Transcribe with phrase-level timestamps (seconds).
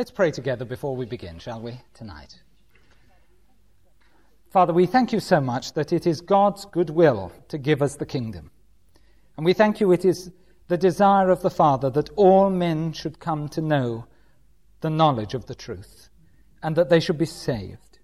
[0.00, 2.40] Let's pray together before we begin, shall we, tonight?
[4.50, 7.96] Father, we thank you so much that it is God's good will to give us
[7.96, 8.50] the kingdom.
[9.36, 10.30] And we thank you it is
[10.68, 14.06] the desire of the Father that all men should come to know
[14.80, 16.08] the knowledge of the truth
[16.62, 17.98] and that they should be saved.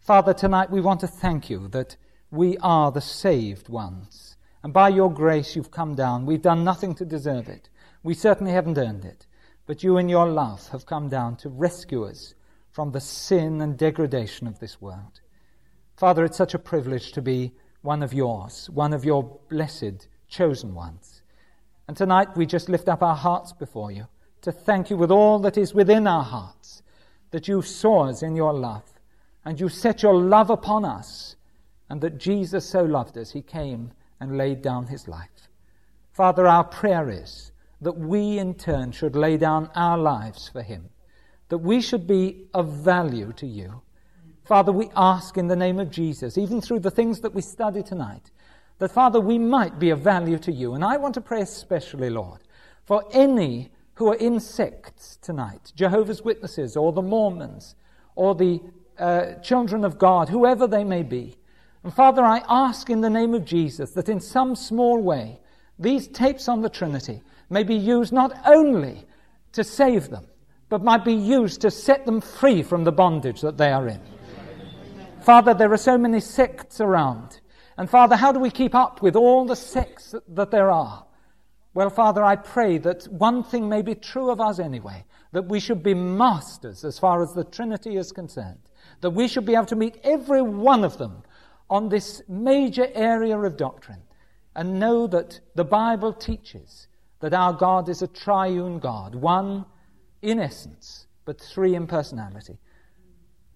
[0.00, 1.96] Father, tonight we want to thank you that
[2.32, 4.36] we are the saved ones.
[4.64, 6.26] And by your grace you've come down.
[6.26, 7.68] We've done nothing to deserve it.
[8.02, 9.28] We certainly haven't earned it.
[9.66, 12.34] But you, in your love, have come down to rescue us
[12.70, 15.20] from the sin and degradation of this world.
[15.96, 20.74] Father, it's such a privilege to be one of yours, one of your blessed, chosen
[20.74, 21.22] ones.
[21.88, 24.06] And tonight we just lift up our hearts before you
[24.42, 26.82] to thank you with all that is within our hearts,
[27.30, 28.84] that you saw us in your love,
[29.44, 31.36] and you set your love upon us,
[31.88, 35.48] and that Jesus so loved us, he came and laid down his life.
[36.12, 37.49] Father, our prayer is
[37.80, 40.90] that we in turn should lay down our lives for him,
[41.48, 43.82] that we should be of value to you.
[44.44, 47.82] Father, we ask in the name of Jesus, even through the things that we study
[47.82, 48.30] tonight,
[48.78, 50.74] that, Father, we might be of value to you.
[50.74, 52.40] And I want to pray especially, Lord,
[52.84, 57.76] for any who are in sects tonight, Jehovah's Witnesses or the Mormons
[58.16, 58.60] or the
[58.98, 61.36] uh, children of God, whoever they may be.
[61.84, 65.38] And Father, I ask in the name of Jesus that in some small way,
[65.78, 69.04] these tapes on the Trinity may be used not only
[69.52, 70.26] to save them,
[70.68, 74.00] but might be used to set them free from the bondage that they are in.
[75.20, 77.40] Father, there are so many sects around.
[77.76, 81.04] And Father, how do we keep up with all the sects that there are?
[81.74, 85.60] Well, Father, I pray that one thing may be true of us anyway, that we
[85.60, 88.58] should be masters as far as the Trinity is concerned,
[89.00, 91.22] that we should be able to meet every one of them
[91.68, 94.02] on this major area of doctrine
[94.56, 96.88] and know that the Bible teaches
[97.20, 99.64] that our God is a triune God, one
[100.22, 102.58] in essence, but three in personality.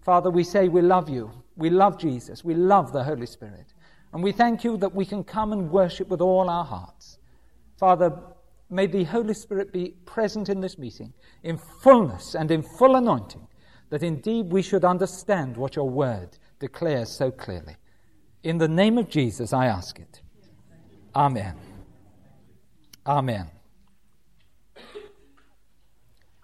[0.03, 1.31] Father, we say we love you.
[1.57, 2.45] We love Jesus.
[2.45, 3.73] We love the Holy Spirit.
[4.13, 7.19] And we thank you that we can come and worship with all our hearts.
[7.79, 8.13] Father,
[8.71, 11.13] may the Holy Spirit be present in this meeting
[11.43, 13.47] in fullness and in full anointing,
[13.91, 17.77] that indeed we should understand what your word declares so clearly.
[18.43, 20.21] In the name of Jesus, I ask it.
[21.17, 21.55] Amen.
[23.07, 23.51] Amen.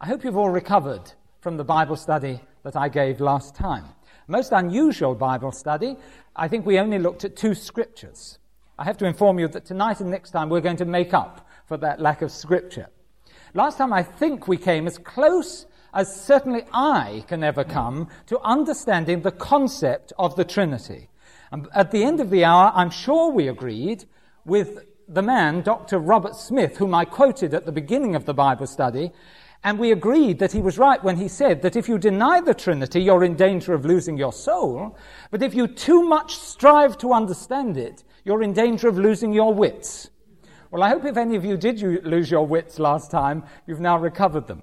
[0.03, 1.13] I hope you've all recovered
[1.43, 3.85] from the Bible study that I gave last time.
[4.29, 5.95] Most unusual Bible study.
[6.35, 8.39] I think we only looked at two scriptures.
[8.79, 11.47] I have to inform you that tonight and next time we're going to make up
[11.67, 12.89] for that lack of scripture.
[13.53, 18.41] Last time I think we came as close as certainly I can ever come to
[18.41, 21.11] understanding the concept of the Trinity.
[21.53, 24.07] And at the end of the hour, I'm sure we agreed
[24.47, 25.99] with the man, Dr.
[25.99, 29.13] Robert Smith, whom I quoted at the beginning of the Bible study,
[29.63, 32.55] and we agreed that he was right when he said that if you deny the
[32.55, 34.97] Trinity, you're in danger of losing your soul.
[35.31, 39.53] But if you too much strive to understand it, you're in danger of losing your
[39.53, 40.11] wits.
[40.71, 43.81] Well, I hope if any of you did you lose your wits last time, you've
[43.81, 44.63] now recovered them.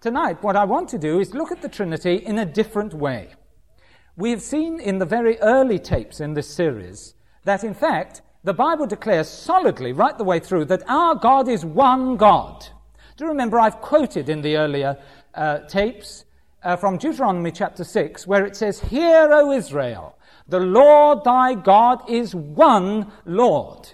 [0.00, 3.30] Tonight, what I want to do is look at the Trinity in a different way.
[4.16, 7.14] We have seen in the very early tapes in this series
[7.44, 11.64] that, in fact, the Bible declares solidly, right the way through, that our God is
[11.64, 12.68] one God.
[13.16, 14.98] Do remember I've quoted in the earlier
[15.34, 16.26] uh, tapes
[16.62, 20.18] uh, from Deuteronomy chapter 6, where it says, Hear, O Israel,
[20.48, 23.88] the Lord thy God is one Lord.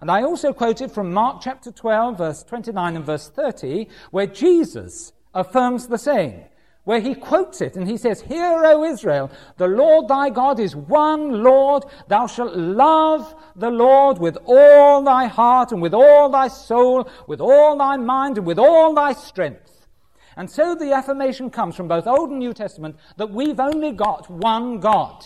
[0.00, 5.12] And I also quoted from Mark chapter 12, verse 29 and verse 30, where Jesus
[5.32, 6.42] affirms the same
[6.84, 10.76] where he quotes it and he says, Hear, O Israel, the Lord thy God is
[10.76, 11.84] one Lord.
[12.08, 17.40] Thou shalt love the Lord with all thy heart and with all thy soul, with
[17.40, 19.88] all thy mind and with all thy strength.
[20.36, 24.28] And so the affirmation comes from both Old and New Testament that we've only got
[24.28, 25.24] one God.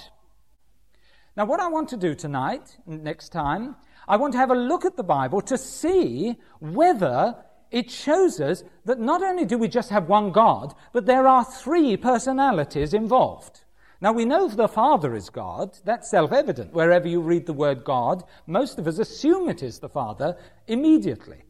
[1.37, 3.77] Now, what I want to do tonight, next time,
[4.07, 7.37] I want to have a look at the Bible to see whether
[7.71, 11.45] it shows us that not only do we just have one God, but there are
[11.45, 13.65] three personalities involved.
[14.01, 15.77] Now, we know the Father is God.
[15.85, 16.73] That's self evident.
[16.73, 20.37] Wherever you read the word God, most of us assume it is the Father
[20.69, 21.43] immediately.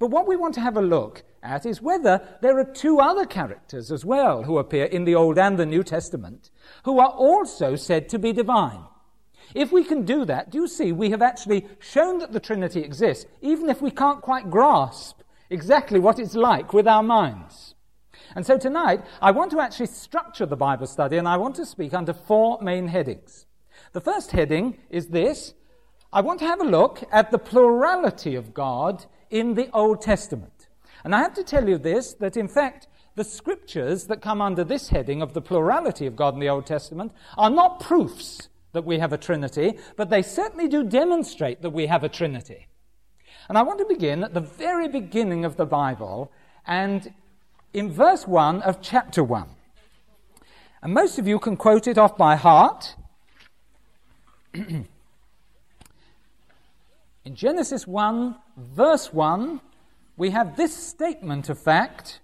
[0.00, 3.24] But what we want to have a look at is whether there are two other
[3.24, 6.50] characters as well who appear in the Old and the New Testament
[6.84, 8.82] who are also said to be divine.
[9.54, 12.80] If we can do that, do you see, we have actually shown that the Trinity
[12.80, 15.21] exists, even if we can't quite grasp
[15.52, 17.74] exactly what it's like with our minds.
[18.34, 21.66] And so tonight, I want to actually structure the Bible study and I want to
[21.66, 23.46] speak under four main headings.
[23.92, 25.54] The first heading is this
[26.12, 30.68] I want to have a look at the plurality of God in the Old Testament.
[31.04, 34.64] And I have to tell you this that in fact, the scriptures that come under
[34.64, 38.84] this heading of the plurality of God in the Old Testament are not proofs that
[38.84, 42.68] we have a Trinity, but they certainly do demonstrate that we have a Trinity.
[43.48, 46.30] And I want to begin at the very beginning of the Bible
[46.66, 47.12] and
[47.72, 49.48] in verse 1 of chapter 1.
[50.82, 52.96] And most of you can quote it off by heart.
[54.54, 54.86] in
[57.32, 59.60] Genesis 1, verse 1,
[60.16, 62.20] we have this statement of fact.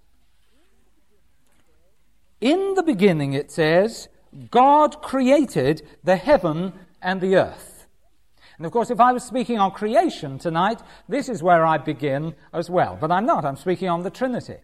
[2.41, 4.09] In the beginning, it says,
[4.51, 7.68] God created the heaven and the earth.
[8.59, 12.35] And of course, if I was speaking on creation tonight, this is where I begin
[12.53, 12.97] as well.
[12.99, 14.57] But I'm not, I'm speaking on the Trinity.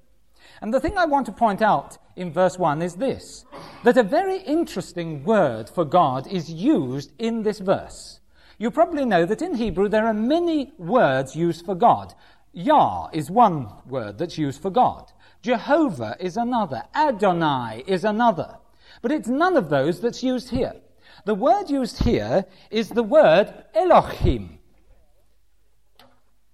[0.62, 3.46] And the thing I want to point out in verse 1 is this
[3.86, 8.20] that a very interesting word for God is used in this verse.
[8.58, 12.14] You probably know that in Hebrew there are many words used for God.
[12.52, 15.14] Yah is one word that's used for God.
[15.42, 16.84] Jehovah is another.
[16.94, 18.58] Adonai is another.
[19.02, 20.74] But it's none of those that's used here.
[21.24, 24.60] The word used here is the word Elohim.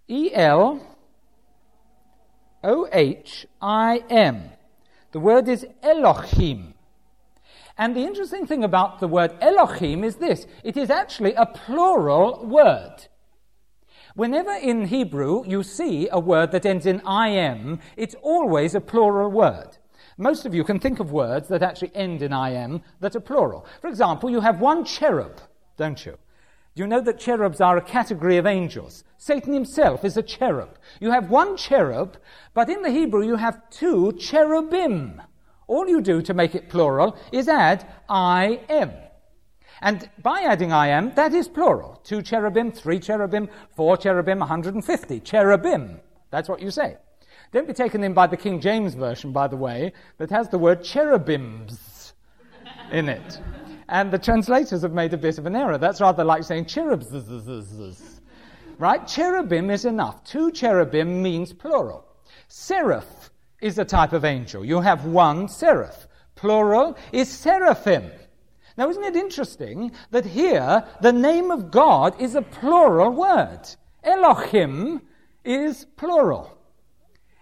[0.07, 0.79] E L
[2.63, 4.51] O H I M.
[5.11, 6.73] The word is Elohim.
[7.77, 12.45] And the interesting thing about the word Elohim is this it is actually a plural
[12.45, 13.07] word.
[14.15, 19.31] Whenever in Hebrew you see a word that ends in im, it's always a plural
[19.31, 19.77] word.
[20.21, 23.65] Most of you can think of words that actually end in im that are plural.
[23.81, 25.41] For example, you have one cherub,
[25.77, 26.15] don't you?
[26.75, 29.03] You know that cherubs are a category of angels?
[29.18, 30.77] Satan himself is a cherub.
[31.00, 32.18] You have one cherub,
[32.53, 35.23] but in the Hebrew you have two cherubim.
[35.65, 38.91] All you do to make it plural is add I am.
[39.81, 42.00] And by adding I am, that is plural.
[42.03, 46.00] Two cherubim, three cherubim, four cherubim, 150 cherubim.
[46.29, 46.97] That's what you say.
[47.51, 50.57] Don't be taken in by the King James Version, by the way, that has the
[50.57, 52.13] word cherubims
[52.91, 53.39] in it.
[53.89, 55.77] And the translators have made a bit of an error.
[55.77, 57.07] That's rather like saying cherubs.
[58.79, 59.05] Right?
[59.05, 60.23] Cherubim is enough.
[60.23, 62.05] Two cherubim means plural.
[62.47, 63.29] Seraph
[63.61, 64.63] is a type of angel.
[64.65, 66.07] You have one seraph.
[66.35, 68.11] Plural is seraphim.
[68.77, 73.61] Now, isn't it interesting that here the name of God is a plural word?
[74.03, 75.01] Elohim
[75.43, 76.57] is plural.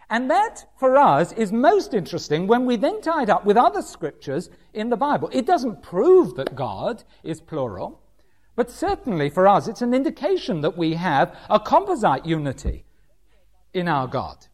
[0.09, 3.81] And that, for us, is most interesting when we then tie it up with other
[3.81, 5.29] scriptures in the Bible.
[5.31, 8.01] It doesn't prove that God is plural,
[8.55, 12.85] but certainly for us, it's an indication that we have a composite unity
[13.73, 14.47] in our God.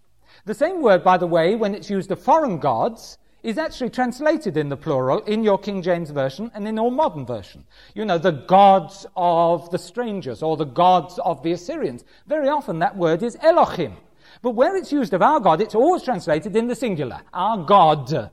[0.44, 4.58] The same word, by the way, when it's used of foreign gods, is actually translated
[4.58, 7.64] in the plural in your King James Version and in your modern version.
[7.94, 12.04] You know, the gods of the strangers or the gods of the Assyrians.
[12.28, 13.98] Very often that word is Elohim.
[14.46, 18.30] But where it's used of our God, it's always translated in the singular, our God.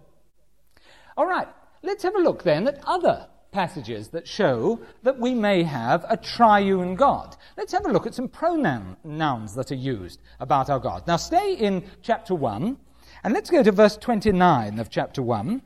[1.17, 1.49] All right,
[1.83, 6.19] let's have a look then at other passages that show that we may have a
[6.19, 7.39] triune God.
[7.57, 11.07] Let's have a look at some pronouns that are used about our God.
[11.07, 12.77] Now, stay in chapter 1,
[13.25, 15.63] and let's go to verse 29 of chapter 1.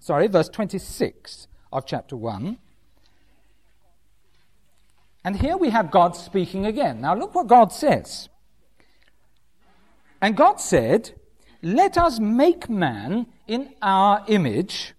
[0.00, 2.56] Sorry, verse 26 of chapter 1.
[5.26, 7.02] And here we have God speaking again.
[7.02, 8.30] Now, look what God says.
[10.22, 11.10] And God said,
[11.62, 14.94] Let us make man in our image,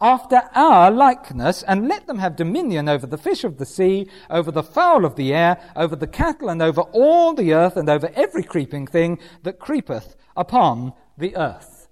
[0.00, 4.52] after our likeness, and let them have dominion over the fish of the sea, over
[4.52, 8.10] the fowl of the air, over the cattle, and over all the earth, and over
[8.14, 11.88] every creeping thing that creepeth upon the earth.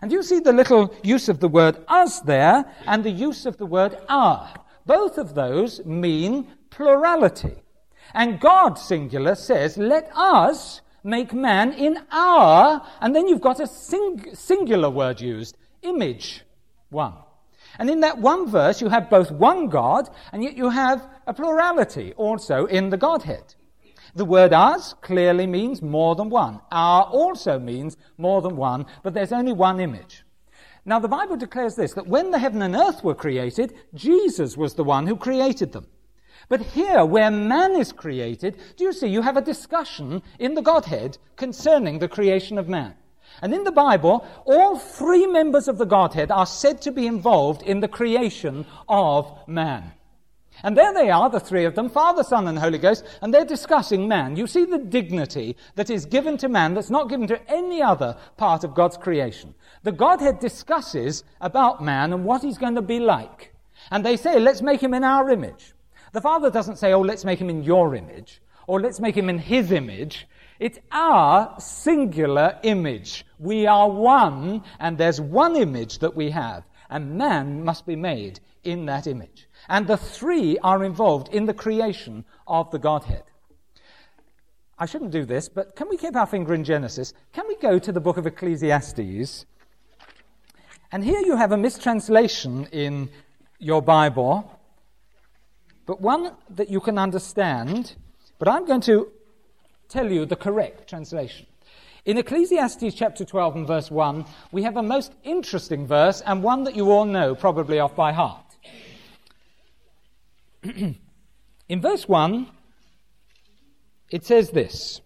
[0.00, 3.58] And you see the little use of the word us there, and the use of
[3.58, 4.54] the word our.
[4.86, 7.62] Both of those mean plurality.
[8.14, 13.66] And God, singular, says, Let us make man in our, and then you've got a
[13.66, 16.42] sing, singular word used, image,
[16.90, 17.14] one.
[17.78, 21.34] And in that one verse, you have both one God, and yet you have a
[21.34, 23.54] plurality also in the Godhead.
[24.14, 26.60] The word us clearly means more than one.
[26.70, 30.24] Our also means more than one, but there's only one image.
[30.84, 34.74] Now, the Bible declares this that when the heaven and earth were created, Jesus was
[34.74, 35.86] the one who created them.
[36.48, 40.62] But here, where man is created, do you see, you have a discussion in the
[40.62, 42.94] Godhead concerning the creation of man.
[43.40, 47.62] And in the Bible, all three members of the Godhead are said to be involved
[47.62, 49.92] in the creation of man.
[50.62, 53.44] And there they are, the three of them, Father, Son, and Holy Ghost, and they're
[53.44, 54.36] discussing man.
[54.36, 58.16] You see the dignity that is given to man that's not given to any other
[58.36, 59.54] part of God's creation.
[59.82, 63.54] The Godhead discusses about man and what he's going to be like.
[63.90, 65.72] And they say, let's make him in our image.
[66.12, 69.30] The Father doesn't say, oh, let's make him in your image, or let's make him
[69.30, 70.26] in his image.
[70.60, 73.24] It's our singular image.
[73.38, 78.40] We are one, and there's one image that we have, and man must be made
[78.62, 79.48] in that image.
[79.68, 83.24] And the three are involved in the creation of the Godhead.
[84.78, 87.14] I shouldn't do this, but can we keep our finger in Genesis?
[87.32, 89.46] Can we go to the book of Ecclesiastes?
[90.90, 93.08] And here you have a mistranslation in
[93.58, 94.58] your Bible,
[95.86, 97.94] but one that you can understand.
[98.38, 99.10] But I'm going to
[99.88, 101.46] tell you the correct translation.
[102.04, 106.64] In Ecclesiastes chapter 12 and verse 1, we have a most interesting verse and one
[106.64, 108.56] that you all know probably off by heart.
[110.64, 112.48] in verse 1,
[114.10, 115.00] it says this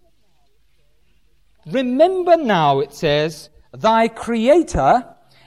[1.66, 5.04] Remember now, it says, thy Creator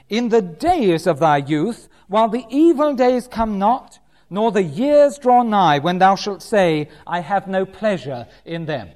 [0.10, 5.18] in the days of thy youth, while the evil days come not, nor the years
[5.18, 8.90] draw nigh, when thou shalt say, I have no pleasure in them.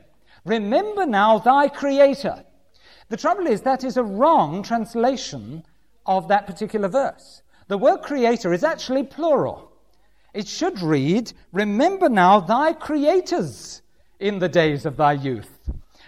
[0.45, 2.43] Remember now thy Creator.
[3.09, 5.63] The trouble is, that is a wrong translation
[6.05, 7.41] of that particular verse.
[7.67, 9.71] The word Creator is actually plural.
[10.33, 13.81] It should read, Remember now thy Creators
[14.19, 15.59] in the days of thy youth.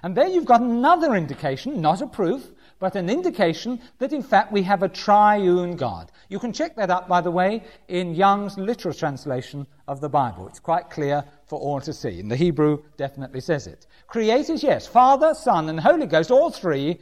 [0.03, 4.51] And there you've got another indication, not a proof, but an indication that in fact
[4.51, 6.11] we have a triune God.
[6.29, 10.47] You can check that up, by the way, in Young's literal translation of the Bible.
[10.47, 12.19] It's quite clear for all to see.
[12.19, 13.87] And the Hebrew definitely says it.
[14.07, 16.99] Creators, yes, Father, Son, and Holy Ghost, all three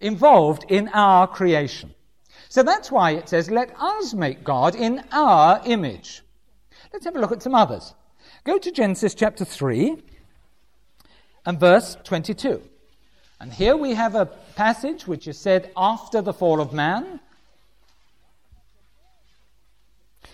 [0.00, 1.94] involved in our creation.
[2.48, 6.22] So that's why it says, let us make God in our image.
[6.92, 7.94] Let's have a look at some others.
[8.44, 9.96] Go to Genesis chapter 3
[11.46, 12.62] and verse 22.
[13.40, 17.20] And here we have a passage which is said after the fall of man.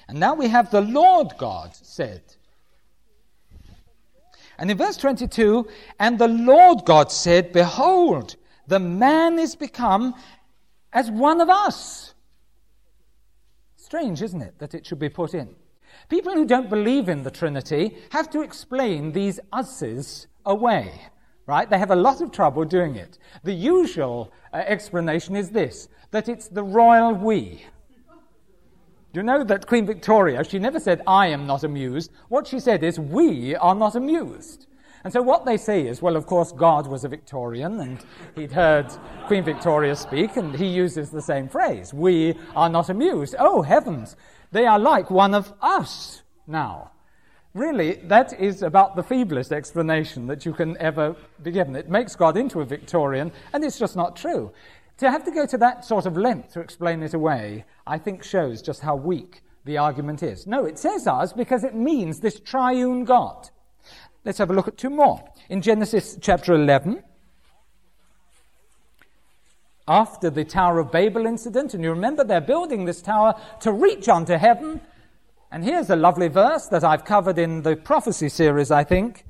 [0.09, 2.23] And now we have the Lord God said.
[4.59, 5.67] And in verse 22,
[5.99, 10.15] and the Lord God said, Behold, the man is become
[10.93, 12.15] as one of us.
[13.77, 15.55] Strange, isn't it, that it should be put in?
[16.09, 20.93] People who don't believe in the Trinity have to explain these us's away
[21.51, 21.69] right?
[21.69, 23.19] They have a lot of trouble doing it.
[23.43, 27.65] The usual uh, explanation is this that it's the royal we.
[29.13, 32.13] You know that Queen Victoria, she never said, I am not amused.
[32.29, 34.67] What she said is, we are not amused.
[35.03, 37.99] And so what they say is, well, of course, God was a Victorian and
[38.37, 38.87] he'd heard
[39.27, 41.93] Queen Victoria speak and he uses the same phrase.
[41.93, 43.35] We are not amused.
[43.39, 44.15] Oh, heavens.
[44.53, 46.93] They are like one of us now.
[47.53, 51.75] Really, that is about the feeblest explanation that you can ever be given.
[51.75, 54.53] It makes God into a Victorian, and it's just not true.
[54.99, 58.23] To have to go to that sort of length to explain it away, I think
[58.23, 60.47] shows just how weak the argument is.
[60.47, 63.51] No, it says us because it means this triune God.
[64.25, 65.21] Let's have a look at two more.
[65.49, 67.03] In Genesis chapter 11,
[69.89, 74.09] after the Tower of Babel incident, and you remember they're building this tower to reach
[74.09, 74.81] onto heaven,
[75.51, 79.25] and here's a lovely verse that I've covered in the prophecy series, I think.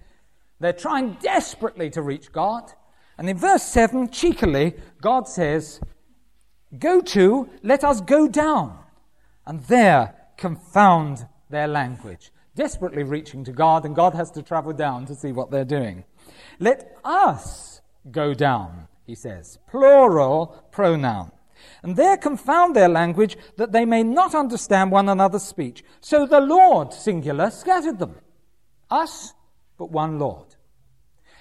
[0.58, 2.72] They're trying desperately to reach God.
[3.16, 5.80] And in verse 7, cheekily, God says,
[6.78, 8.78] Go to, let us go down,
[9.46, 12.30] and there confound their language.
[12.54, 16.04] Desperately reaching to God, and God has to travel down to see what they're doing.
[16.58, 19.58] Let us go down, he says.
[19.68, 21.32] Plural pronoun
[21.82, 25.84] and there confound their language that they may not understand one another's speech.
[26.00, 28.16] So the Lord, singular, scattered them.
[28.90, 29.34] Us,
[29.78, 30.56] but one Lord.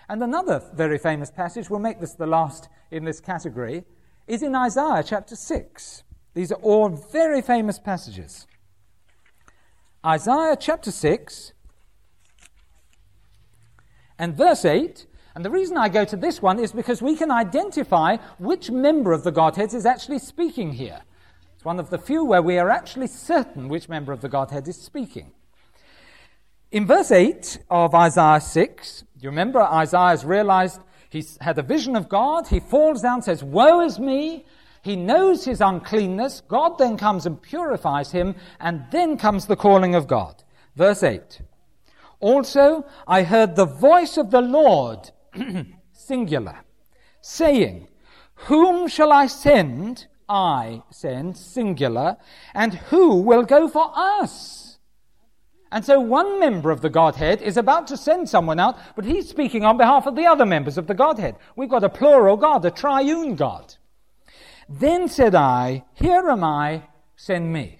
[0.07, 3.83] And another very famous passage, we'll make this the last in this category,
[4.27, 6.03] is in Isaiah chapter 6.
[6.33, 8.47] These are all very famous passages.
[10.05, 11.53] Isaiah chapter 6
[14.17, 15.05] and verse 8
[15.39, 19.13] and the reason I go to this one is because we can identify which member
[19.13, 20.99] of the Godhead is actually speaking here.
[21.55, 24.67] It's one of the few where we are actually certain which member of the Godhead
[24.67, 25.31] is speaking.
[26.73, 32.09] In verse 8 of Isaiah 6, you remember Isaiah's realized he's had a vision of
[32.09, 32.49] God.
[32.49, 34.45] He falls down, says, Woe is me.
[34.81, 36.41] He knows his uncleanness.
[36.49, 40.43] God then comes and purifies him, and then comes the calling of God.
[40.75, 41.39] Verse 8.
[42.19, 45.11] Also, I heard the voice of the Lord
[45.93, 46.59] singular,
[47.21, 47.87] saying,
[48.47, 50.07] Whom shall I send?
[50.27, 52.17] I send, singular,
[52.53, 54.77] and who will go for us?
[55.71, 59.29] And so one member of the Godhead is about to send someone out, but he's
[59.29, 61.35] speaking on behalf of the other members of the Godhead.
[61.55, 63.75] We've got a plural God, a triune God.
[64.67, 66.83] Then said I, Here am I,
[67.15, 67.79] send me.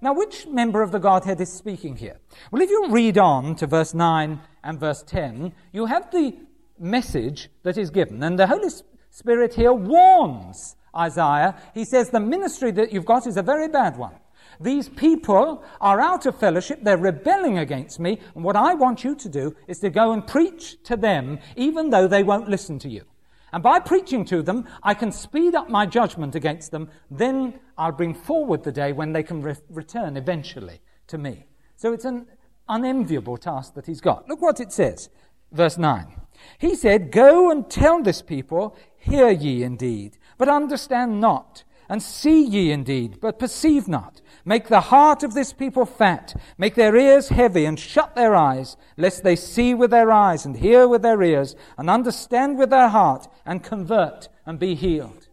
[0.00, 2.18] Now, which member of the Godhead is speaking here?
[2.50, 6.36] Well, if you read on to verse 9 and verse 10, you have the
[6.78, 8.22] message that is given.
[8.22, 8.68] And the Holy
[9.10, 11.56] Spirit here warns Isaiah.
[11.74, 14.14] He says, The ministry that you've got is a very bad one.
[14.60, 19.14] These people are out of fellowship, they're rebelling against me, and what I want you
[19.14, 22.88] to do is to go and preach to them, even though they won't listen to
[22.88, 23.04] you.
[23.52, 26.90] And by preaching to them, I can speed up my judgment against them.
[27.10, 31.46] Then I'll bring forward the day when they can re- return eventually to me.
[31.76, 32.26] So it's an
[32.68, 34.28] unenviable task that he's got.
[34.28, 35.10] Look what it says,
[35.52, 36.20] verse 9.
[36.58, 42.44] He said, Go and tell this people, Hear ye indeed, but understand not, and see
[42.44, 44.20] ye indeed, but perceive not.
[44.44, 48.76] Make the heart of this people fat, make their ears heavy, and shut their eyes,
[48.96, 52.88] lest they see with their eyes, and hear with their ears, and understand with their
[52.88, 55.28] heart, and convert, and be healed.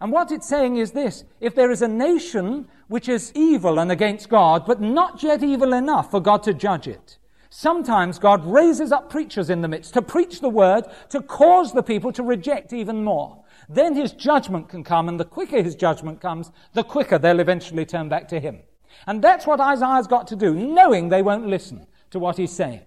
[0.00, 3.92] And what it's saying is this if there is a nation which is evil and
[3.92, 7.18] against God, but not yet evil enough for God to judge it,
[7.50, 11.82] sometimes God raises up preachers in the midst to preach the word, to cause the
[11.82, 13.44] people to reject even more.
[13.68, 17.84] Then his judgment can come, and the quicker his judgment comes, the quicker they'll eventually
[17.84, 18.60] turn back to him.
[19.06, 22.80] And that's what Isaiah's got to do, knowing they won't listen to what he's saying.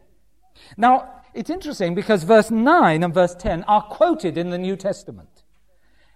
[0.77, 5.43] Now, it's interesting because verse 9 and verse 10 are quoted in the New Testament.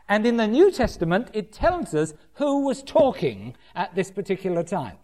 [0.09, 4.97] And in the New Testament, it tells us who was talking at this particular time.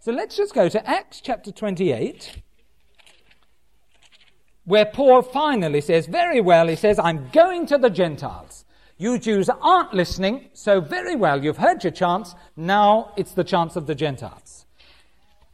[0.00, 2.42] So let's just go to Acts chapter 28,
[4.64, 8.64] where Paul finally says, Very well, he says, I'm going to the Gentiles.
[8.98, 12.34] You Jews aren't listening, so very well, you've heard your chance.
[12.56, 14.66] Now it's the chance of the Gentiles.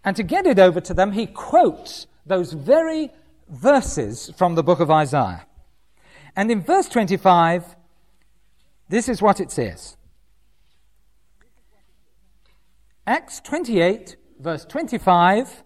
[0.05, 3.11] And to get it over to them, he quotes those very
[3.49, 5.47] verses from the book of Isaiah.
[6.35, 7.77] And in verse 25,
[8.89, 9.97] this is what it says
[13.07, 15.63] Acts 28, verse 25.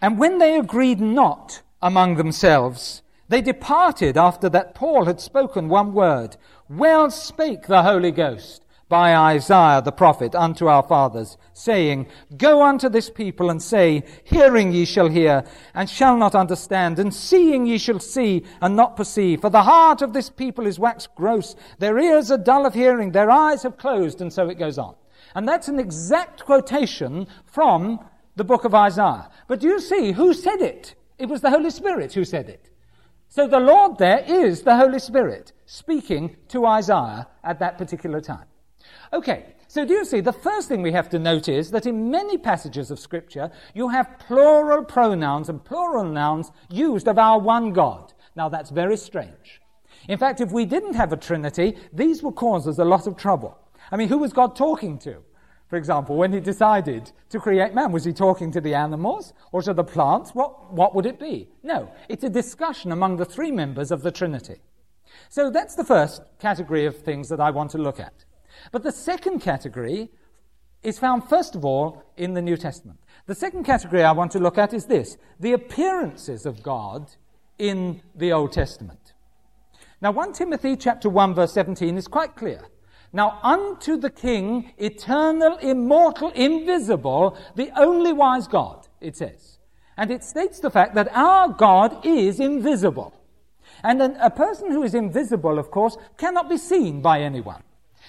[0.00, 5.92] And when they agreed not among themselves, they departed after that Paul had spoken one
[5.92, 6.36] word.
[6.68, 8.62] Well spake the Holy Ghost
[8.92, 14.70] by Isaiah the prophet unto our fathers, saying, Go unto this people and say, Hearing
[14.70, 19.40] ye shall hear, and shall not understand, and seeing ye shall see, and not perceive.
[19.40, 23.12] For the heart of this people is waxed gross, their ears are dull of hearing,
[23.12, 24.94] their eyes have closed, and so it goes on.
[25.34, 27.98] And that's an exact quotation from
[28.36, 29.30] the book of Isaiah.
[29.48, 30.94] But do you see who said it?
[31.22, 32.68] It was the Holy Spirit who said it.
[33.28, 38.46] So the Lord there is the Holy Spirit speaking to Isaiah at that particular time.
[39.12, 42.10] Okay, so do you see, the first thing we have to note is that in
[42.10, 47.72] many passages of Scripture, you have plural pronouns and plural nouns used of our one
[47.72, 48.12] God.
[48.34, 49.60] Now that's very strange.
[50.08, 53.16] In fact, if we didn't have a Trinity, these would cause us a lot of
[53.16, 53.56] trouble.
[53.92, 55.22] I mean, who was God talking to?
[55.72, 59.62] For example, when he decided to create man, was he talking to the animals or
[59.62, 60.34] to the plants?
[60.34, 61.48] What, what would it be?
[61.62, 64.56] No, it's a discussion among the three members of the Trinity.
[65.30, 68.26] So that's the first category of things that I want to look at.
[68.70, 70.10] But the second category
[70.82, 72.98] is found, first of all, in the New Testament.
[73.24, 77.12] The second category I want to look at is this the appearances of God
[77.58, 79.14] in the Old Testament.
[80.02, 82.60] Now, 1 Timothy chapter 1 verse 17 is quite clear.
[83.12, 89.58] Now unto the King, eternal, immortal, invisible, the only wise God, it says.
[89.96, 93.14] And it states the fact that our God is invisible.
[93.84, 97.62] And an, a person who is invisible, of course, cannot be seen by anyone.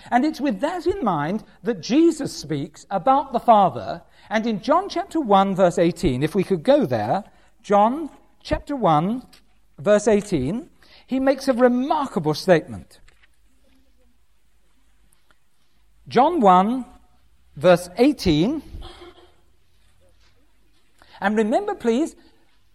[0.10, 4.02] And it's with that in mind that Jesus speaks about the Father.
[4.30, 7.24] And in John chapter 1, verse 18, if we could go there,
[7.62, 8.10] John
[8.42, 9.24] chapter 1,
[9.80, 10.70] verse 18,
[11.08, 13.00] he makes a remarkable statement.
[16.08, 16.86] John 1,
[17.56, 18.62] verse 18.
[21.22, 22.16] And remember, please,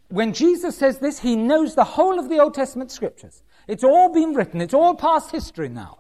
[0.09, 3.43] when Jesus says this, he knows the whole of the Old Testament scriptures.
[3.67, 5.99] It's all been written, it's all past history now.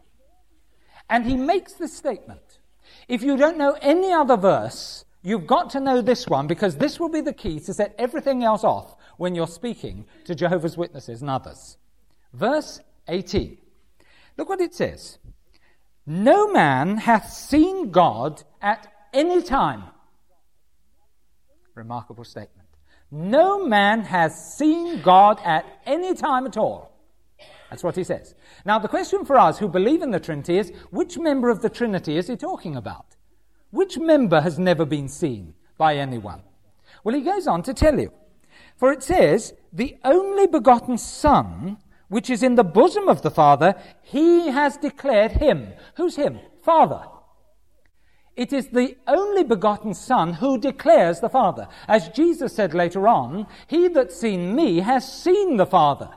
[1.10, 2.60] And he makes this statement.
[3.08, 6.98] If you don't know any other verse, you've got to know this one because this
[6.98, 11.20] will be the key to set everything else off when you're speaking to Jehovah's Witnesses
[11.20, 11.76] and others.
[12.32, 13.58] Verse 18.
[14.36, 15.18] Look what it says.
[16.10, 19.84] No man hath seen God at any time.
[21.74, 22.66] Remarkable statement.
[23.10, 26.92] No man has seen God at any time at all.
[27.68, 28.34] That's what he says.
[28.64, 31.68] Now, the question for us who believe in the Trinity is which member of the
[31.68, 33.16] Trinity is he talking about?
[33.70, 36.40] Which member has never been seen by anyone?
[37.04, 38.14] Well, he goes on to tell you.
[38.78, 41.76] For it says, the only begotten Son
[42.08, 45.72] which is in the bosom of the Father, he has declared him.
[45.96, 46.40] Who's him?
[46.62, 47.02] Father.
[48.36, 51.66] It is the only begotten Son who declares the Father.
[51.88, 56.10] As Jesus said later on, he that's seen me has seen the Father.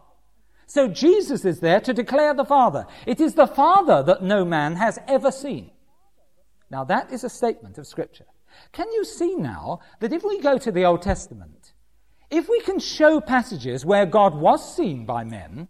[0.67, 2.86] So Jesus is there to declare the Father.
[3.06, 5.71] It is the Father that no man has ever seen.
[6.69, 8.27] Now, that is a statement of Scripture.
[8.71, 11.73] Can you see now that if we go to the Old Testament,
[12.30, 15.67] if we can show passages where God was seen by men,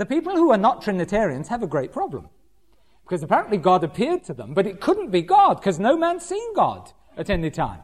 [0.00, 2.30] the people who are not Trinitarians have a great problem.
[3.04, 6.54] Because apparently God appeared to them, but it couldn't be God because no man's seen
[6.54, 7.80] God at any time.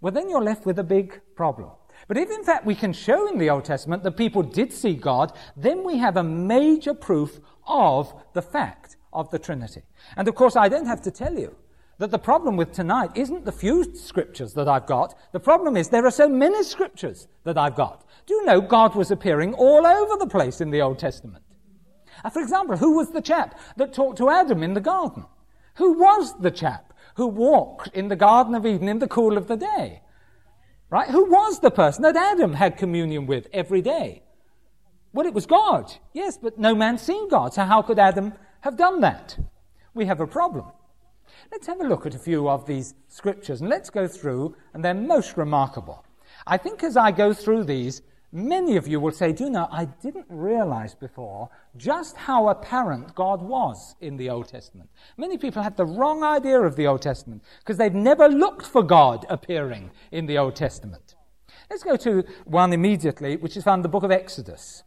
[0.00, 1.72] Well, then you're left with a big problem.
[2.06, 4.94] But if in fact we can show in the Old Testament that people did see
[4.94, 9.82] God, then we have a major proof of the fact of the Trinity.
[10.16, 11.54] And of course, I don't have to tell you
[11.98, 15.18] that the problem with tonight isn't the few scriptures that I've got.
[15.32, 18.04] The problem is there are so many scriptures that I've got.
[18.26, 21.42] Do you know God was appearing all over the place in the Old Testament?
[22.24, 25.24] Uh, for example, who was the chap that talked to Adam in the garden?
[25.76, 29.48] Who was the chap who walked in the Garden of Eden in the cool of
[29.48, 30.02] the day?
[30.90, 31.10] Right?
[31.10, 34.22] Who was the person that Adam had communion with every day?
[35.12, 35.92] Well, it was God.
[36.12, 37.54] Yes, but no man seen God.
[37.54, 39.38] So how could Adam have done that?
[39.94, 40.66] We have a problem.
[41.50, 44.84] Let's have a look at a few of these scriptures and let's go through, and
[44.84, 46.04] they're most remarkable.
[46.46, 49.68] I think as I go through these, many of you will say, Do you know,
[49.70, 54.90] I didn't realize before just how apparent God was in the Old Testament.
[55.16, 58.82] Many people have the wrong idea of the Old Testament because they've never looked for
[58.82, 61.14] God appearing in the Old Testament.
[61.70, 64.84] Let's go to one immediately, which is found in the book of Exodus.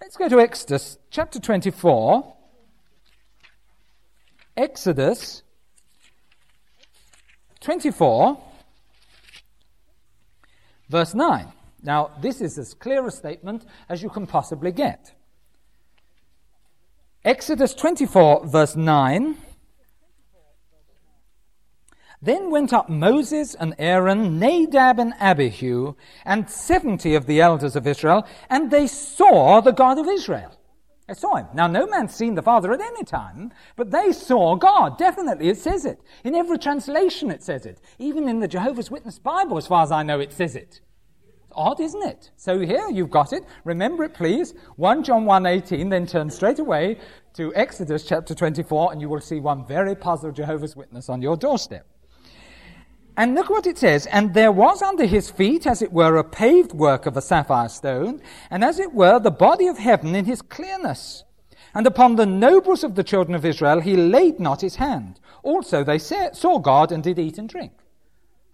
[0.00, 2.34] Let's go to Exodus chapter 24.
[4.56, 5.43] Exodus
[7.64, 8.38] 24,
[10.90, 11.48] verse 9.
[11.82, 15.14] Now, this is as clear a statement as you can possibly get.
[17.24, 19.36] Exodus 24, verse 9.
[22.20, 27.86] Then went up Moses and Aaron, Nadab and Abihu, and seventy of the elders of
[27.86, 30.58] Israel, and they saw the God of Israel.
[31.06, 31.46] They saw him.
[31.52, 34.96] Now, no man's seen the Father at any time, but they saw God.
[34.96, 36.00] Definitely, it says it.
[36.24, 37.80] In every translation, it says it.
[37.98, 40.80] Even in the Jehovah's Witness Bible, as far as I know, it says it.
[41.26, 42.30] It's odd, isn't it?
[42.36, 43.44] So here, you've got it.
[43.64, 44.54] Remember it, please.
[44.76, 46.98] 1 John 1.18, then turn straight away
[47.34, 51.36] to Exodus chapter 24, and you will see one very puzzled Jehovah's Witness on your
[51.36, 51.86] doorstep.
[53.16, 54.06] And look what it says.
[54.06, 57.68] And there was under his feet, as it were, a paved work of a sapphire
[57.68, 61.24] stone, and as it were, the body of heaven in his clearness.
[61.74, 65.18] And upon the nobles of the children of Israel he laid not his hand.
[65.42, 67.72] Also they saw God and did eat and drink.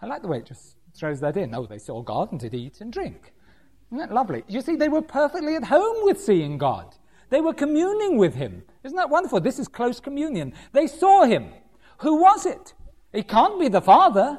[0.00, 1.54] I like the way it just throws that in.
[1.54, 3.32] Oh, they saw God and did eat and drink.
[3.88, 4.44] Isn't that lovely?
[4.48, 6.94] You see, they were perfectly at home with seeing God.
[7.28, 8.62] They were communing with him.
[8.84, 9.40] Isn't that wonderful?
[9.40, 10.54] This is close communion.
[10.72, 11.52] They saw him.
[11.98, 12.72] Who was it?
[13.12, 14.38] It can't be the Father.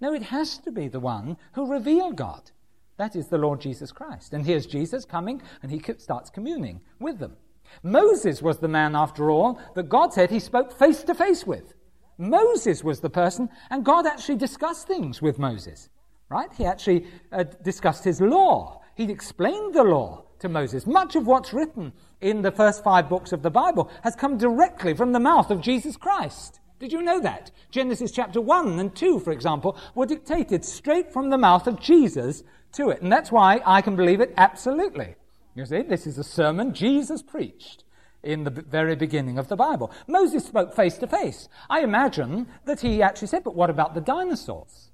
[0.00, 2.50] No, it has to be the one who revealed God.
[2.96, 4.32] That is the Lord Jesus Christ.
[4.32, 7.36] And here's Jesus coming, and he starts communing with them.
[7.82, 11.74] Moses was the man, after all, that God said he spoke face to face with.
[12.18, 15.88] Moses was the person, and God actually discussed things with Moses,
[16.28, 16.52] right?
[16.52, 18.82] He actually uh, discussed his law.
[18.94, 20.86] He explained the law to Moses.
[20.86, 24.92] Much of what's written in the first five books of the Bible has come directly
[24.92, 26.59] from the mouth of Jesus Christ.
[26.80, 27.50] Did you know that?
[27.70, 32.42] Genesis chapter 1 and 2, for example, were dictated straight from the mouth of Jesus
[32.72, 33.02] to it.
[33.02, 35.14] And that's why I can believe it absolutely.
[35.54, 37.84] You see, this is a sermon Jesus preached
[38.22, 39.92] in the very beginning of the Bible.
[40.06, 41.50] Moses spoke face to face.
[41.68, 44.90] I imagine that he actually said, but what about the dinosaurs?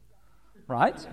[0.67, 1.07] Right?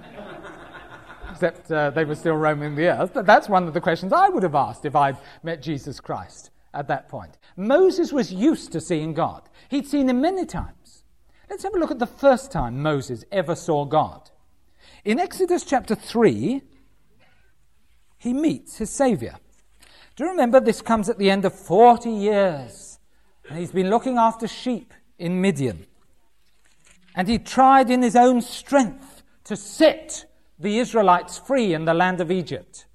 [1.30, 3.12] Except uh, they were still roaming the earth.
[3.14, 6.50] But that's one of the questions I would have asked if I'd met Jesus Christ
[6.74, 7.38] at that point.
[7.56, 9.44] Moses was used to seeing God.
[9.74, 11.04] He'd seen him many times.
[11.50, 14.30] Let's have a look at the first time Moses ever saw God.
[15.04, 16.62] In Exodus chapter 3,
[18.20, 19.36] he meets his Savior.
[20.16, 23.00] Do you remember this comes at the end of 40 years?
[23.50, 25.88] And he's been looking after sheep in Midian.
[27.16, 30.26] And he tried in his own strength to set
[30.60, 32.86] the Israelites free in the land of Egypt.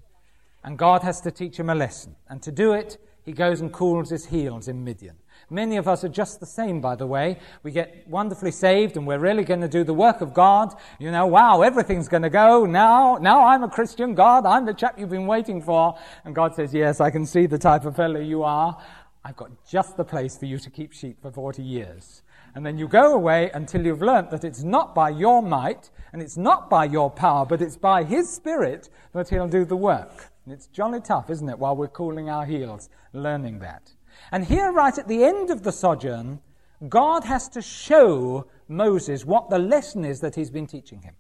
[0.63, 2.15] And God has to teach him a lesson.
[2.29, 5.17] And to do it, he goes and cools his heels in Midian.
[5.51, 7.39] Many of us are just the same, by the way.
[7.63, 10.75] We get wonderfully saved and we're really going to do the work of God.
[10.99, 12.67] You know, wow, everything's going to go.
[12.67, 14.15] Now, now I'm a Christian.
[14.15, 15.99] God, I'm the chap you've been waiting for.
[16.25, 18.79] And God says, yes, I can see the type of fellow you are.
[19.25, 22.23] I've got just the place for you to keep sheep for 40 years.
[22.55, 26.21] And then you go away until you've learnt that it's not by your might and
[26.21, 30.31] it's not by your power, but it's by His Spirit that He'll do the work.
[30.45, 33.93] And it's jolly tough, isn't it, while we're cooling our heels, learning that.
[34.31, 36.41] And here, right at the end of the sojourn,
[36.89, 41.15] God has to show Moses what the lesson is that he's been teaching him.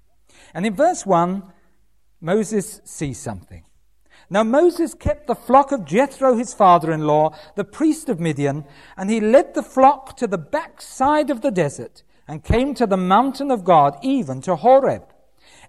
[0.54, 1.42] And in verse 1,
[2.20, 3.64] Moses sees something.
[4.30, 8.64] Now Moses kept the flock of Jethro, his father in law, the priest of Midian,
[8.96, 12.96] and he led the flock to the backside of the desert and came to the
[12.96, 15.04] mountain of God, even to Horeb.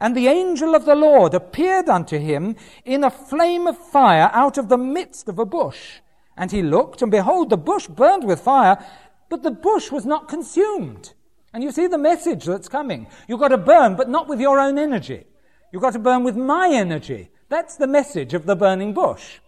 [0.01, 4.57] And the angel of the Lord appeared unto him in a flame of fire out
[4.57, 5.99] of the midst of a bush.
[6.39, 8.83] And he looked, and behold, the bush burned with fire,
[9.29, 11.11] but the bush was not consumed.
[11.53, 13.07] And you see the message that's coming.
[13.27, 15.25] You've got to burn, but not with your own energy.
[15.73, 17.29] You've got to burn with my energy.
[17.49, 19.39] That's the message of the burning bush.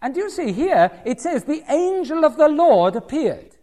[0.00, 3.56] And you see here, it says, the angel of the Lord appeared.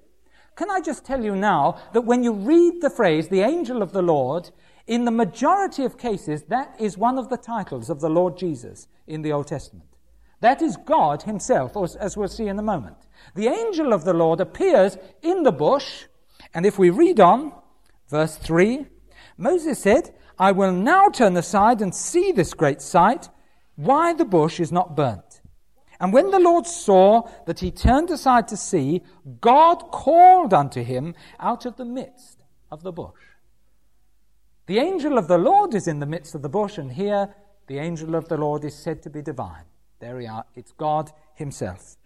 [0.56, 3.92] Can I just tell you now that when you read the phrase, the angel of
[3.92, 4.52] the Lord,
[4.86, 8.88] in the majority of cases, that is one of the titles of the Lord Jesus
[9.08, 9.97] in the Old Testament.
[10.39, 12.97] That is God Himself, as we'll see in a moment.
[13.36, 16.06] The angel of the Lord appears in the bush,
[16.54, 17.54] and if we read on,
[18.10, 18.86] verse 3,
[19.38, 23.30] Moses said, I will now turn aside and see this great sight,
[23.76, 25.41] why the bush is not burnt.
[26.00, 29.02] And when the Lord saw that he turned aside to see,
[29.41, 33.21] God called unto him out of the midst of the bush.
[34.67, 37.34] The angel of the Lord is in the midst of the bush, and here
[37.65, 39.65] the angel of the Lord is said to be divine.
[40.00, 40.46] There we are.
[40.56, 41.98] It's God Himself.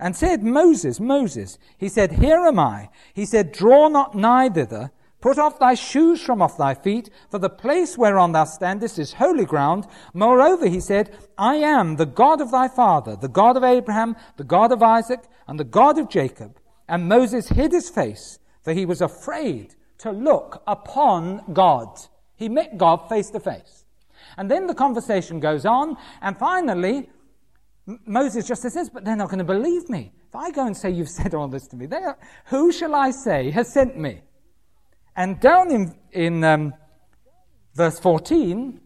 [0.00, 2.90] And said, Moses, Moses, he said, Here am I.
[3.14, 4.90] He said, Draw not nigh thither.
[5.20, 9.14] Put off thy shoes from off thy feet, for the place whereon thou standest is
[9.14, 9.86] holy ground.
[10.12, 14.44] Moreover, he said, I am the God of thy father, the God of Abraham, the
[14.44, 16.58] God of Isaac, and the God of Jacob.
[16.88, 21.98] And Moses hid his face, for he was afraid to look upon God.
[22.36, 23.84] He met God face to face.
[24.36, 27.08] And then the conversation goes on, and finally,
[27.86, 30.12] Moses just says this, but they're not going to believe me.
[30.28, 33.12] If I go and say, You've said all this to me, are, who shall I
[33.12, 34.22] say has sent me?
[35.14, 36.74] And down in, in um,
[37.74, 38.80] verse 14,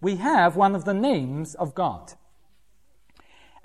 [0.00, 2.12] we have one of the names of God.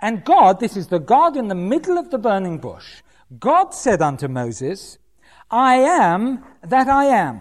[0.00, 3.02] And God, this is the God in the middle of the burning bush,
[3.38, 4.98] God said unto Moses,
[5.50, 7.40] I am that I am.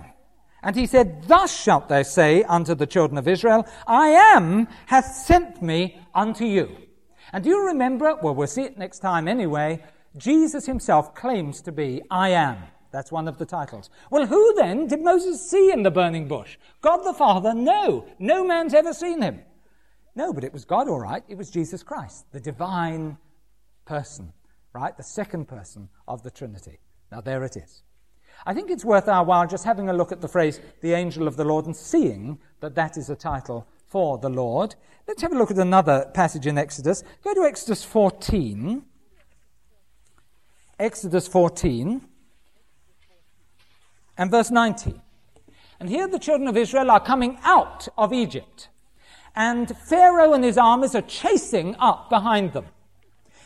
[0.63, 5.05] And he said, Thus shalt thou say unto the children of Israel, I am hath
[5.05, 6.84] sent me unto you.
[7.35, 9.83] And do you remember, well, we'll see it next time anyway,
[10.15, 12.59] Jesus himself claims to be I am.
[12.93, 13.89] That's one of the titles.
[14.09, 16.55] Well, who then did Moses see in the burning bush?
[16.79, 17.53] God the Father?
[17.53, 18.05] No.
[18.19, 19.41] No man's ever seen him.
[20.15, 21.23] No, but it was God, all right.
[21.27, 23.17] It was Jesus Christ, the divine
[23.83, 24.31] person,
[24.71, 24.95] right?
[24.95, 26.79] The second person of the Trinity.
[27.11, 27.83] Now, there it is.
[28.45, 31.27] I think it's worth our while just having a look at the phrase, the angel
[31.27, 34.75] of the Lord, and seeing that that is a title for the Lord.
[35.07, 37.03] Let's have a look at another passage in Exodus.
[37.23, 38.83] Go to Exodus 14.
[40.79, 42.01] Exodus 14
[44.17, 45.01] and verse 19.
[45.79, 48.69] And here the children of Israel are coming out of Egypt.
[49.35, 52.65] And Pharaoh and his armies are chasing up behind them.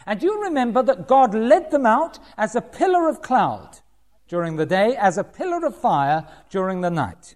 [0.05, 3.79] And you remember that God led them out as a pillar of cloud
[4.27, 7.35] during the day, as a pillar of fire during the night.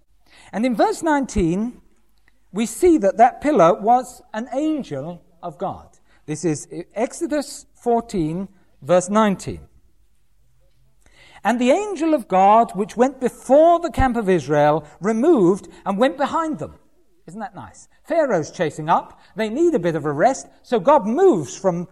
[0.52, 1.82] And in verse 19,
[2.54, 5.90] we see that that pillar was an angel of God.
[6.26, 8.48] This is Exodus 14,
[8.82, 9.60] verse 19.
[11.44, 16.16] And the angel of God, which went before the camp of Israel, removed and went
[16.16, 16.76] behind them.
[17.28, 17.90] Isn't that nice?
[18.04, 19.20] Pharaoh's chasing up.
[19.36, 20.48] They need a bit of a rest.
[20.62, 21.88] So God moves from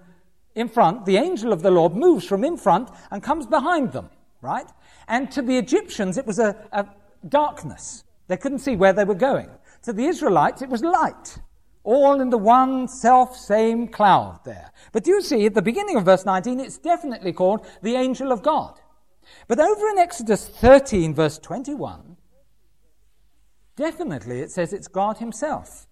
[0.56, 1.06] in front.
[1.06, 4.10] The angel of the Lord moves from in front and comes behind them,
[4.42, 4.70] right?
[5.08, 6.86] And to the Egyptians, it was a, a
[7.28, 8.04] darkness.
[8.28, 9.50] They couldn't see where they were going.
[9.84, 11.40] To the Israelites, it was light.
[11.84, 14.72] All in the one self same cloud there.
[14.92, 18.44] But you see, at the beginning of verse 19, it's definitely called the angel of
[18.44, 18.80] God.
[19.48, 22.18] But over in Exodus 13, verse 21,
[23.76, 25.88] definitely it says it's God Himself.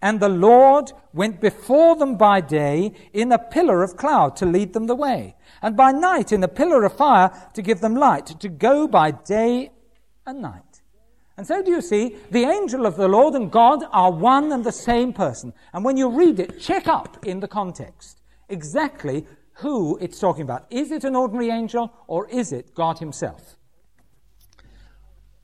[0.00, 4.72] And the Lord went before them by day in a pillar of cloud to lead
[4.72, 8.26] them the way, and by night in a pillar of fire to give them light,
[8.26, 9.70] to go by day
[10.24, 10.67] and night.
[11.38, 14.64] And so do you see, the angel of the Lord and God are one and
[14.64, 15.52] the same person.
[15.72, 20.66] And when you read it, check up in the context exactly who it's talking about.
[20.68, 23.56] Is it an ordinary angel or is it God Himself?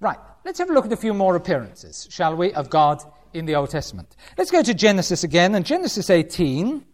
[0.01, 3.01] Right, let's have a look at a few more appearances, shall we, of God
[3.33, 4.17] in the Old Testament.
[4.37, 6.85] Let's go to Genesis again, and Genesis 18.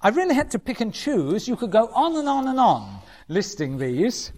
[0.00, 1.46] I really had to pick and choose.
[1.46, 4.32] You could go on and on and on listing these.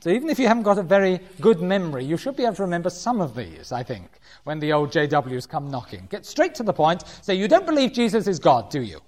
[0.00, 2.62] So even if you haven't got a very good memory, you should be able to
[2.62, 6.06] remember some of these, I think, when the old JWs come knocking.
[6.08, 7.02] Get straight to the point.
[7.22, 9.00] Say, you don't believe Jesus is God, do you?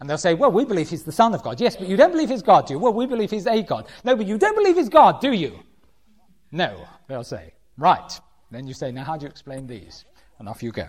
[0.00, 1.60] And they'll say, well, we believe he's the Son of God.
[1.60, 2.80] Yes, but you don't believe he's God, do you?
[2.80, 3.86] Well, we believe he's a God.
[4.02, 5.60] No, but you don't believe he's God, do you?
[6.50, 7.52] No, they'll say.
[7.78, 8.20] Right.
[8.50, 10.04] Then you say, now how do you explain these?
[10.42, 10.88] and off you go.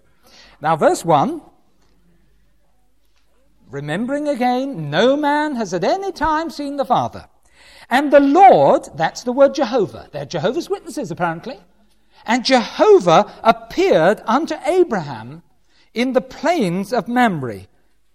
[0.61, 1.41] Now, verse 1
[3.69, 7.27] remembering again, no man has at any time seen the Father.
[7.89, 10.09] And the Lord, that's the word Jehovah.
[10.11, 11.59] They're Jehovah's Witnesses, apparently.
[12.25, 15.43] And Jehovah appeared unto Abraham
[15.93, 17.67] in the plains of Mamre,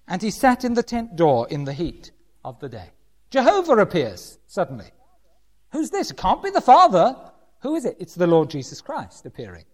[0.07, 2.11] and he sat in the tent door in the heat
[2.44, 2.90] of the day.
[3.31, 4.90] Jehovah appears suddenly.
[5.72, 6.11] Who's this?
[6.11, 7.14] It can't be the Father.
[7.61, 7.96] Who is it?
[8.00, 9.64] It's the Lord Jesus Christ appearing.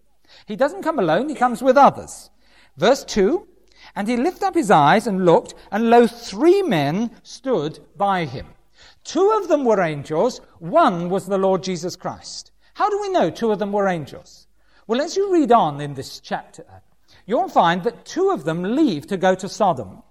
[0.45, 2.29] He doesn't come alone, he comes with others.
[2.77, 3.47] Verse 2
[3.95, 8.47] And he lifted up his eyes and looked, and lo, three men stood by him.
[9.05, 12.51] Two of them were angels, one was the Lord Jesus Christ.
[12.73, 14.47] How do we know two of them were angels?
[14.87, 16.65] Well, as you read on in this chapter,
[17.27, 20.01] you'll find that two of them leave to go to Sodom.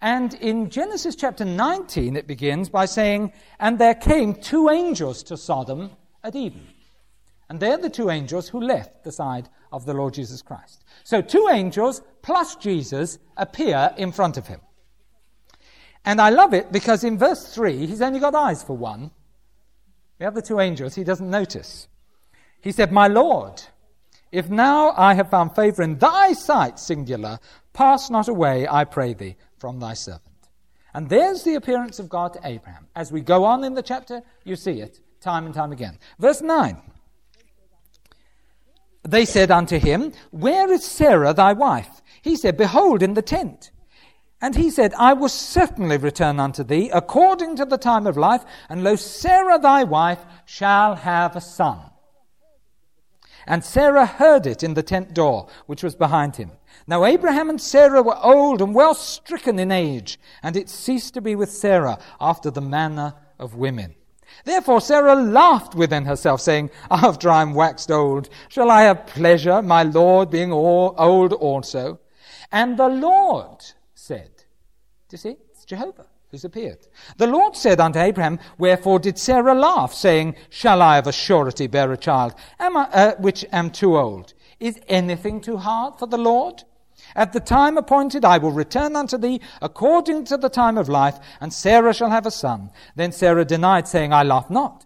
[0.00, 5.36] And in Genesis chapter 19, it begins by saying, And there came two angels to
[5.36, 5.90] Sodom
[6.22, 6.66] at even.
[7.48, 10.84] And they're the two angels who left the side of the Lord Jesus Christ.
[11.02, 14.60] So two angels plus Jesus appear in front of him.
[16.06, 19.10] And I love it because in verse 3, he's only got eyes for one.
[20.18, 21.88] The other two angels he doesn't notice.
[22.60, 23.60] He said, My Lord,
[24.30, 27.40] if now I have found favor in thy sight, singular,
[27.72, 30.22] pass not away, I pray thee, from thy servant.
[30.94, 32.86] And there's the appearance of God to Abraham.
[32.94, 35.98] As we go on in the chapter, you see it time and time again.
[36.18, 36.80] Verse 9.
[39.02, 42.00] They said unto him, Where is Sarah thy wife?
[42.22, 43.70] He said, Behold, in the tent.
[44.40, 48.44] And he said, I will certainly return unto thee according to the time of life,
[48.68, 51.80] and lo, Sarah thy wife shall have a son.
[53.46, 56.50] And Sarah heard it in the tent door, which was behind him.
[56.86, 61.20] Now Abraham and Sarah were old and well stricken in age, and it ceased to
[61.20, 63.94] be with Sarah after the manner of women.
[64.44, 69.62] Therefore Sarah laughed within herself, saying, After I am waxed old, shall I have pleasure,
[69.62, 72.00] my Lord being old also?
[72.52, 73.64] And the Lord
[75.08, 75.36] Do you see?
[75.50, 76.86] It's Jehovah who's appeared.
[77.16, 81.66] The Lord said unto Abraham, Wherefore did Sarah laugh, saying, Shall I of a surety
[81.66, 84.34] bear a child, am I, uh, which am too old?
[84.58, 86.64] Is anything too hard for the Lord?
[87.14, 91.18] At the time appointed I will return unto thee according to the time of life,
[91.40, 92.70] and Sarah shall have a son.
[92.96, 94.84] Then Sarah denied, saying, I laugh not,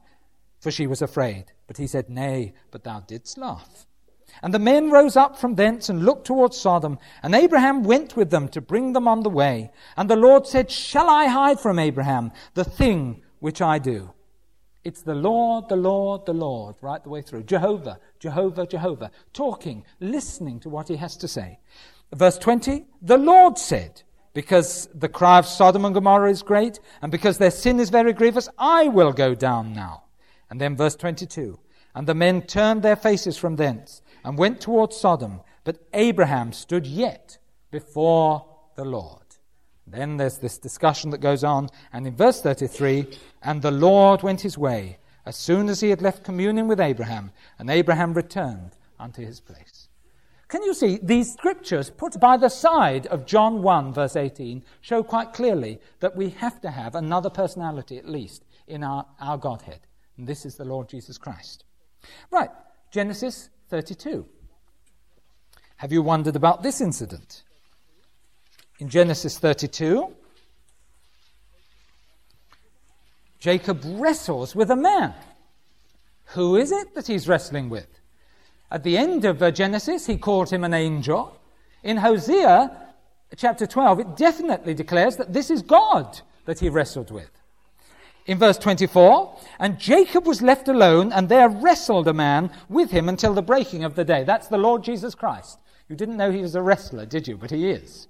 [0.61, 1.47] for she was afraid.
[1.67, 3.87] But he said, Nay, but thou didst laugh.
[4.43, 8.31] And the men rose up from thence and looked towards Sodom, and Abraham went with
[8.31, 9.71] them to bring them on the way.
[9.97, 14.13] And the Lord said, Shall I hide from Abraham the thing which I do?
[14.83, 17.43] It's the Lord, the Lord, the Lord, right the way through.
[17.43, 21.59] Jehovah, Jehovah, Jehovah, talking, listening to what he has to say.
[22.15, 27.13] Verse 20, the Lord said, because the cry of Sodom and Gomorrah is great, and
[27.13, 30.05] because their sin is very grievous, I will go down now.
[30.49, 31.59] And then verse 22,
[31.95, 36.87] and the men turned their faces from thence and went towards Sodom, but Abraham stood
[36.87, 37.39] yet
[37.71, 39.23] before the Lord.
[39.87, 43.07] Then there's this discussion that goes on, and in verse 33,
[43.43, 47.33] and the Lord went his way as soon as he had left communion with Abraham,
[47.59, 49.89] and Abraham returned unto his place.
[50.49, 55.03] Can you see these scriptures put by the side of John 1, verse 18, show
[55.03, 59.81] quite clearly that we have to have another personality at least in our, our Godhead.
[60.17, 61.65] And this is the Lord Jesus Christ.
[62.33, 62.51] Right,
[62.91, 64.27] Genesis 32.
[65.77, 67.43] Have you wondered about this incident?
[68.81, 70.15] In Genesis 32,
[73.39, 75.15] Jacob wrestles with a man.
[76.35, 77.87] Who is it that he's wrestling with?
[78.71, 81.41] At the end of uh, Genesis, he called him an angel.
[81.83, 82.71] In Hosea
[83.37, 87.31] chapter 12, it definitely declares that this is God that he wrestled with.
[88.31, 93.09] In verse 24, and Jacob was left alone, and there wrestled a man with him
[93.09, 94.23] until the breaking of the day.
[94.23, 95.59] That's the Lord Jesus Christ.
[95.89, 97.37] You didn't know he was a wrestler, did you?
[97.37, 98.07] But he is.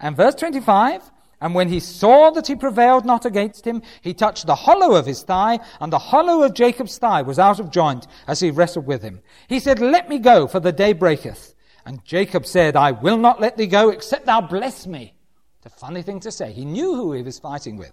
[0.00, 4.48] And verse 25, and when he saw that he prevailed not against him, he touched
[4.48, 8.08] the hollow of his thigh, and the hollow of Jacob's thigh was out of joint
[8.26, 9.20] as he wrestled with him.
[9.46, 11.54] He said, Let me go, for the day breaketh.
[11.86, 15.14] And Jacob said, I will not let thee go, except thou bless me.
[15.58, 16.50] It's a funny thing to say.
[16.50, 17.92] He knew who he was fighting with.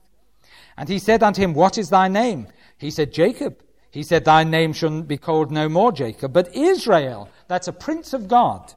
[0.77, 2.47] And he said unto him, What is thy name?
[2.77, 3.61] He said, Jacob.
[3.89, 7.29] He said, Thy name shouldn't be called no more Jacob, but Israel.
[7.47, 8.73] That's a prince of God.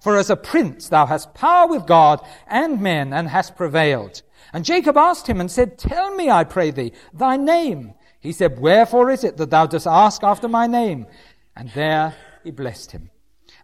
[0.00, 4.22] For as a prince thou hast power with God and men, and hast prevailed.
[4.52, 7.92] And Jacob asked him and said, Tell me, I pray thee, thy name.
[8.20, 11.06] He said, Wherefore is it that thou dost ask after my name?
[11.54, 13.10] And there he blessed him.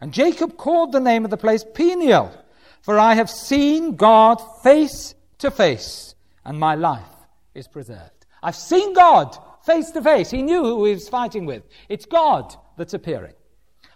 [0.01, 2.35] And Jacob called the name of the place Peniel,
[2.83, 7.14] for I have seen God face to face, and my life
[7.55, 8.27] is preserved.
[8.43, 10.31] I've seen God face to face.
[10.31, 11.63] He knew who he was fighting with.
[11.89, 13.35] It's God that's appearing.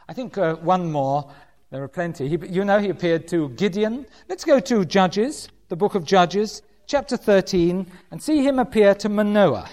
[0.08, 1.30] I think uh, one more
[1.70, 2.28] There are plenty.
[2.28, 4.06] He, you know, he appeared to Gideon.
[4.28, 9.08] Let's go to Judges, the book of Judges, chapter 13, and see him appear to
[9.10, 9.68] Manoah.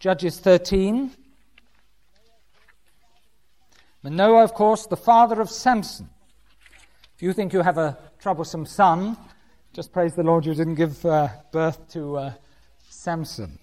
[0.00, 1.12] Judges 13.
[4.02, 6.10] Manoah, of course, the father of Samson.
[7.14, 9.16] If you think you have a troublesome son,
[9.72, 12.32] just praise the Lord you didn't give uh, birth to uh,
[12.88, 13.58] Samson.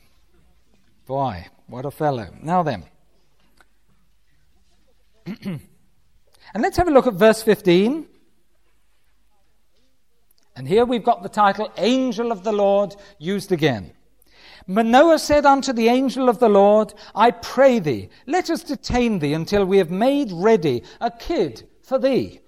[1.06, 2.30] Boy, what a fellow.
[2.42, 2.86] Now then.
[5.26, 5.60] and
[6.56, 8.08] let's have a look at verse 15.
[10.56, 13.92] And here we've got the title Angel of the Lord used again.
[14.66, 19.34] Manoah said unto the angel of the Lord, I pray thee, let us detain thee
[19.34, 22.42] until we have made ready a kid for thee.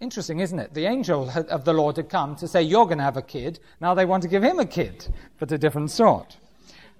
[0.00, 0.74] Interesting, isn't it?
[0.74, 3.58] The angel of the Lord had come to say, You're going to have a kid.
[3.80, 5.08] Now they want to give him a kid,
[5.40, 6.36] but a different sort.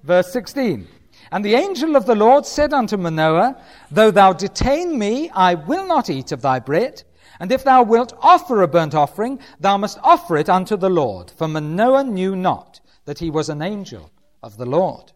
[0.02, 0.88] Verse 16.
[1.30, 3.56] And the angel of the Lord said unto Manoah,
[3.90, 7.04] Though thou detain me, I will not eat of thy bread.
[7.38, 11.30] And if thou wilt offer a burnt offering, thou must offer it unto the Lord.
[11.30, 14.10] For Manoah knew not that he was an angel
[14.42, 15.12] of the Lord.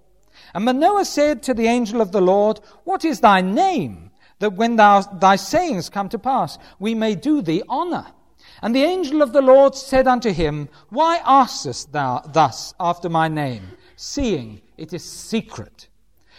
[0.55, 4.12] And Manoah said to the angel of the Lord, What is thy name?
[4.43, 8.07] That when thou, thy sayings come to pass, we may do thee honor.
[8.61, 13.28] And the angel of the Lord said unto him, Why askest thou thus after my
[13.28, 13.62] name,
[13.95, 15.86] seeing it is secret?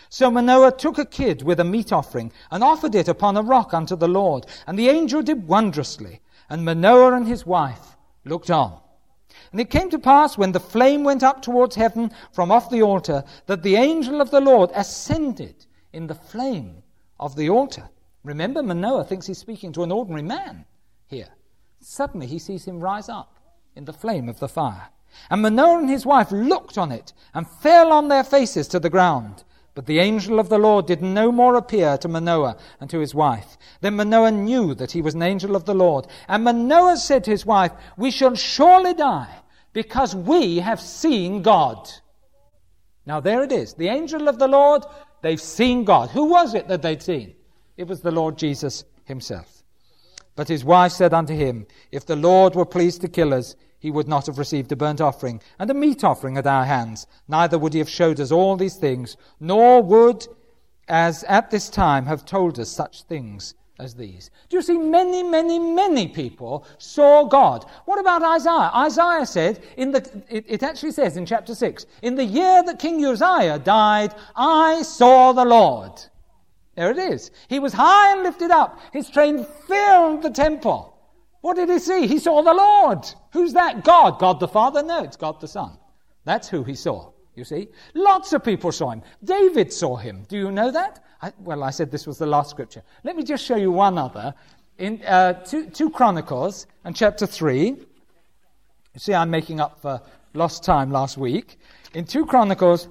[0.10, 3.74] So Manoah took a kid with a meat offering and offered it upon a rock
[3.74, 4.48] unto the Lord.
[4.68, 6.20] And the angel did wondrously.
[6.50, 7.96] And Manoah and his wife
[8.26, 8.82] looked on.
[9.54, 12.82] And it came to pass when the flame went up towards heaven from off the
[12.82, 16.84] altar that the angel of the Lord ascended in the flame
[17.18, 17.88] of the altar.
[18.24, 20.66] Remember, Manoah thinks he's speaking to an ordinary man
[21.08, 21.30] here.
[21.82, 23.38] Suddenly he sees him rise up
[23.76, 24.90] in the flame of the fire.
[25.30, 28.90] And Manoah and his wife looked on it and fell on their faces to the
[28.90, 29.44] ground.
[29.76, 33.16] But the angel of the Lord did no more appear to Manoah and to his
[33.16, 33.58] wife.
[33.82, 36.08] Then Manoah knew that he was an angel of the Lord.
[36.28, 39.42] And Manoah said to his wife, We shall surely die
[39.74, 41.90] because we have seen God.
[43.06, 43.74] Now there it is.
[43.74, 44.84] The angel of the Lord,
[45.22, 46.12] they've seen God.
[46.12, 47.36] Who was it that they'd seen?
[47.78, 49.64] It was the Lord Jesus himself.
[50.36, 53.92] But his wife said unto him, If the Lord were pleased to kill us, he
[53.92, 57.06] would not have received a burnt offering and a meat offering at our hands.
[57.28, 60.26] Neither would he have showed us all these things, nor would,
[60.88, 64.32] as at this time, have told us such things as these.
[64.50, 67.66] Do you see, many, many, many people saw God.
[67.86, 68.72] What about Isaiah?
[68.74, 72.80] Isaiah said, in the, it, it, actually says in chapter 6, in the year that
[72.80, 76.02] King Uzziah died, I saw the Lord.
[76.76, 77.32] There it is.
[77.50, 78.80] He was high and lifted up.
[78.92, 80.98] His train filled the temple.
[81.42, 82.08] What did he see?
[82.08, 83.06] He saw the Lord.
[83.34, 83.84] Who's that?
[83.84, 84.18] God.
[84.18, 84.82] God the Father?
[84.82, 85.78] No, it's God the Son.
[86.26, 87.68] That's who he saw, you see.
[87.94, 89.04] Lots of people saw him.
[89.24, 90.26] David saw him.
[90.30, 91.04] Do you know that?
[91.22, 92.82] I, well, I said this was the last scripture.
[93.04, 94.34] Let me just show you one other.
[94.78, 97.66] In uh, two, two Chronicles and chapter 3.
[97.66, 100.02] You see, I'm making up for
[100.34, 101.60] lost time last week.
[101.94, 102.88] In 2 Chronicles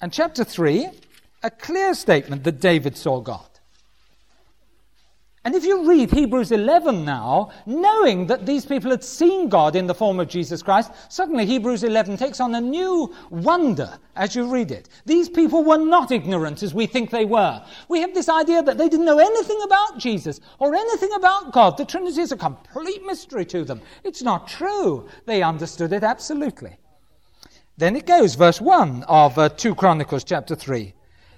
[0.00, 0.88] and chapter 3,
[1.42, 3.46] a clear statement that David saw God.
[5.44, 9.88] And if you read Hebrews 11 now, knowing that these people had seen God in
[9.88, 14.46] the form of Jesus Christ, suddenly Hebrews 11 takes on a new wonder as you
[14.46, 14.88] read it.
[15.04, 17.60] These people were not ignorant as we think they were.
[17.88, 21.76] We have this idea that they didn't know anything about Jesus or anything about God.
[21.76, 23.82] The Trinity is a complete mystery to them.
[24.04, 25.08] It's not true.
[25.26, 26.76] They understood it absolutely.
[27.78, 30.94] Then it goes, verse 1 of uh, 2 Chronicles chapter 3.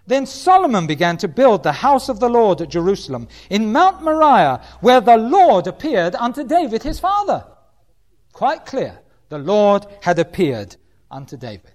[0.06, 4.62] Then Solomon began to build the house of the Lord at Jerusalem, in Mount Moriah,
[4.80, 7.46] where the Lord appeared unto David his father.
[8.32, 9.00] Quite clear.
[9.30, 10.76] The Lord had appeared
[11.10, 11.72] unto David.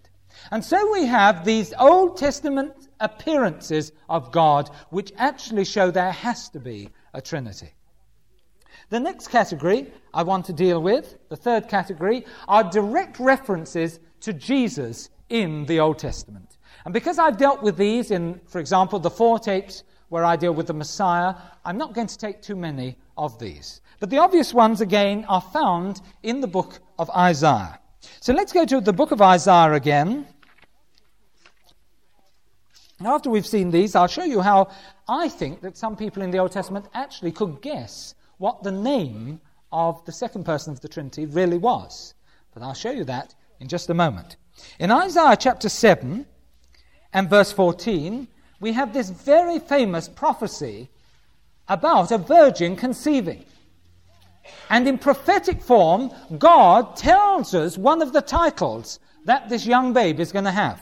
[0.51, 6.49] And so we have these Old Testament appearances of God, which actually show there has
[6.49, 7.73] to be a Trinity.
[8.89, 14.33] The next category I want to deal with, the third category, are direct references to
[14.33, 16.48] Jesus in the Old Testament.
[16.89, 20.55] And because I've dealt with these in, for example, the four tapes where I deal
[20.55, 23.81] with the Messiah, I'm not going to take too many of these.
[23.99, 27.79] But the obvious ones, again, are found in the book of Isaiah.
[28.21, 30.25] So let's go to the book of Isaiah again.
[33.05, 34.69] After we've seen these, I'll show you how
[35.07, 39.41] I think that some people in the Old Testament actually could guess what the name
[39.71, 42.15] of the second person of the Trinity really was.
[42.51, 44.37] But I'll show you that in just a moment.
[44.79, 46.25] In Isaiah chapter 7,
[47.13, 48.27] and verse 14,
[48.59, 50.89] we have this very famous prophecy
[51.67, 53.45] about a virgin conceiving.
[54.69, 60.19] And in prophetic form, God tells us one of the titles that this young babe
[60.19, 60.81] is going to have.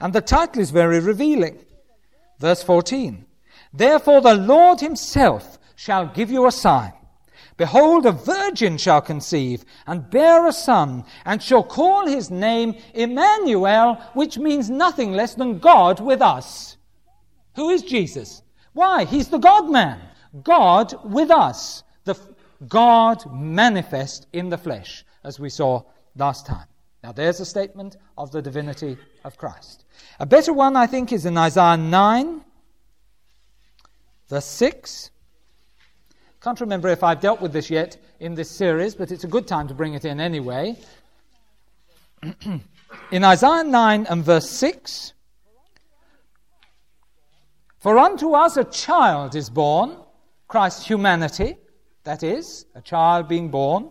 [0.00, 1.58] And the title is very revealing.
[2.38, 3.24] Verse 14
[3.72, 6.92] Therefore the Lord himself shall give you a sign.
[7.56, 13.94] Behold, a virgin shall conceive and bear a son, and shall call his name Emmanuel,
[14.12, 16.76] which means nothing less than God with us.
[17.54, 18.42] Who is Jesus?
[18.74, 19.04] Why?
[19.04, 20.00] He's the God man.
[20.42, 21.82] God with us.
[22.04, 22.18] The
[22.68, 25.82] God manifest in the flesh, as we saw
[26.14, 26.66] last time.
[27.02, 29.84] Now, there's a statement of the divinity of Christ.
[30.20, 32.44] A better one, I think, is in Isaiah 9,
[34.28, 35.10] verse 6.
[36.46, 39.48] Can't remember if I've dealt with this yet in this series, but it's a good
[39.48, 40.76] time to bring it in anyway.
[43.10, 45.12] in Isaiah 9 and verse 6
[47.80, 49.96] For unto us a child is born,
[50.46, 51.56] Christ's humanity,
[52.04, 53.90] that is, a child being born.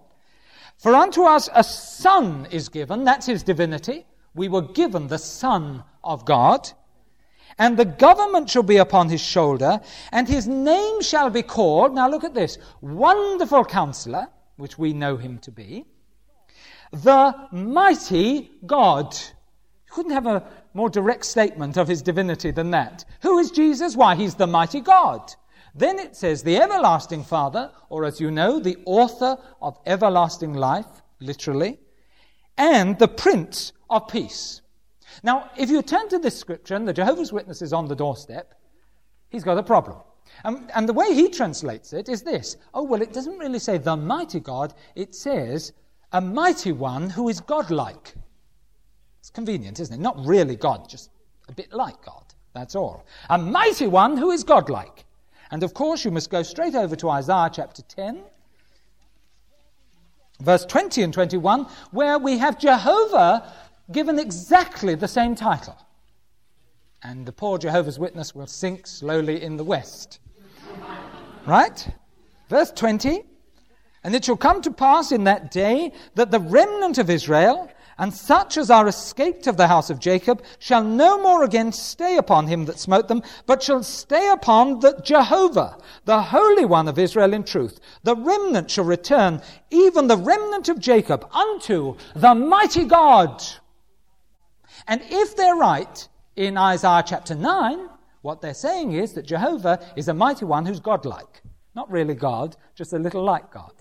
[0.77, 4.05] For unto us a son is given, that's his divinity.
[4.33, 6.71] We were given the Son of God.
[7.57, 9.79] And the government shall be upon his shoulder,
[10.11, 14.27] and his name shall be called, now look at this, Wonderful Counselor,
[14.57, 15.85] which we know him to be,
[16.91, 19.13] the Mighty God.
[19.13, 20.43] You couldn't have a
[20.73, 23.05] more direct statement of his divinity than that.
[23.21, 23.95] Who is Jesus?
[23.95, 25.33] Why, he's the Mighty God.
[25.73, 31.01] Then it says, the everlasting Father, or as you know, the author of everlasting life,
[31.19, 31.79] literally,
[32.57, 34.61] and the Prince of Peace.
[35.23, 38.53] Now, if you turn to this scripture and the Jehovah's Witness is on the doorstep,
[39.29, 39.97] he's got a problem.
[40.43, 43.77] Um, and the way he translates it is this oh, well, it doesn't really say
[43.77, 45.73] the mighty God, it says
[46.11, 48.13] a mighty one who is godlike.
[49.19, 50.01] It's convenient, isn't it?
[50.01, 51.09] Not really God, just
[51.49, 52.23] a bit like God.
[52.53, 53.05] That's all.
[53.29, 55.05] A mighty one who is godlike.
[55.51, 58.23] And of course, you must go straight over to Isaiah chapter 10,
[60.39, 63.51] verse 20 and 21, where we have Jehovah
[63.91, 65.77] given exactly the same title.
[67.03, 70.19] And the poor Jehovah's Witness will sink slowly in the west.
[71.45, 71.87] right?
[72.49, 73.23] Verse 20
[74.03, 77.69] And it shall come to pass in that day that the remnant of Israel,
[77.99, 82.17] and such as are escaped of the house of Jacob, shall no more again stay
[82.17, 86.97] upon him that smote them, but shall stay upon the Jehovah, the Holy One of
[86.97, 87.79] Israel in truth.
[88.03, 93.43] The remnant shall return, even the remnant of Jacob, unto the mighty God
[94.87, 97.89] and if they're right in Isaiah chapter 9,
[98.21, 101.41] what they're saying is that Jehovah is a mighty one who's godlike.
[101.75, 103.73] Not really God, just a little like God.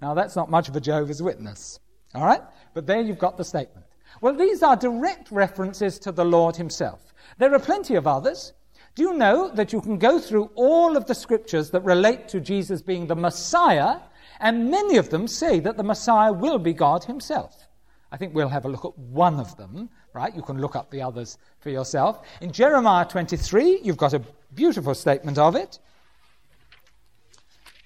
[0.00, 1.80] Now, that's not much of a Jehovah's Witness.
[2.14, 2.42] All right?
[2.74, 3.86] But there you've got the statement.
[4.20, 7.14] Well, these are direct references to the Lord Himself.
[7.38, 8.52] There are plenty of others.
[8.94, 12.40] Do you know that you can go through all of the scriptures that relate to
[12.40, 14.00] Jesus being the Messiah,
[14.38, 17.68] and many of them say that the Messiah will be God Himself?
[18.10, 20.34] I think we'll have a look at one of them right?
[20.34, 22.26] You can look up the others for yourself.
[22.40, 24.22] In Jeremiah 23, you've got a
[24.54, 25.78] beautiful statement of it.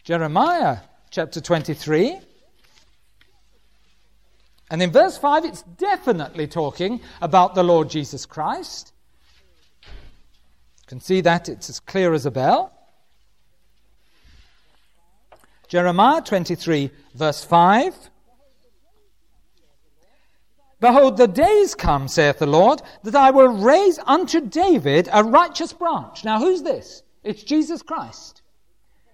[0.05, 0.79] Jeremiah
[1.11, 2.19] chapter 23.
[4.71, 8.93] And in verse 5, it's definitely talking about the Lord Jesus Christ.
[9.85, 12.73] You can see that it's as clear as a bell.
[15.69, 18.11] Jeremiah 23, verse 5.
[20.81, 25.73] Behold, the days come, saith the Lord, that I will raise unto David a righteous
[25.73, 26.23] branch.
[26.25, 27.03] Now, who's this?
[27.25, 28.43] It's Jesus Christ,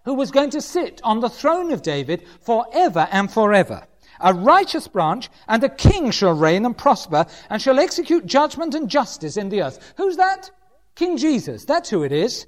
[0.04, 3.86] who was going to sit on the throne of David forever and forever.
[4.20, 8.88] A righteous branch, and a king shall reign and prosper, and shall execute judgment and
[8.88, 9.94] justice in the earth.
[9.96, 10.50] Who's that?
[10.94, 11.64] King Jesus.
[11.64, 12.46] That's who it is.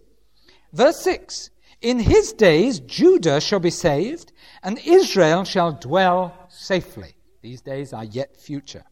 [0.73, 1.51] Verse 6
[1.81, 7.15] In his days Judah shall be saved, and Israel shall dwell safely.
[7.43, 8.85] These days are yet future.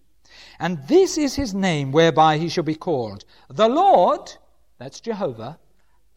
[0.59, 4.33] And this is his name whereby he shall be called the Lord,
[4.79, 5.59] that's Jehovah,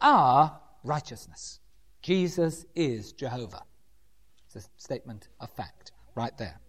[0.00, 1.60] our righteousness.
[2.02, 3.62] Jesus is Jehovah.
[4.46, 6.60] It's a statement of fact right there.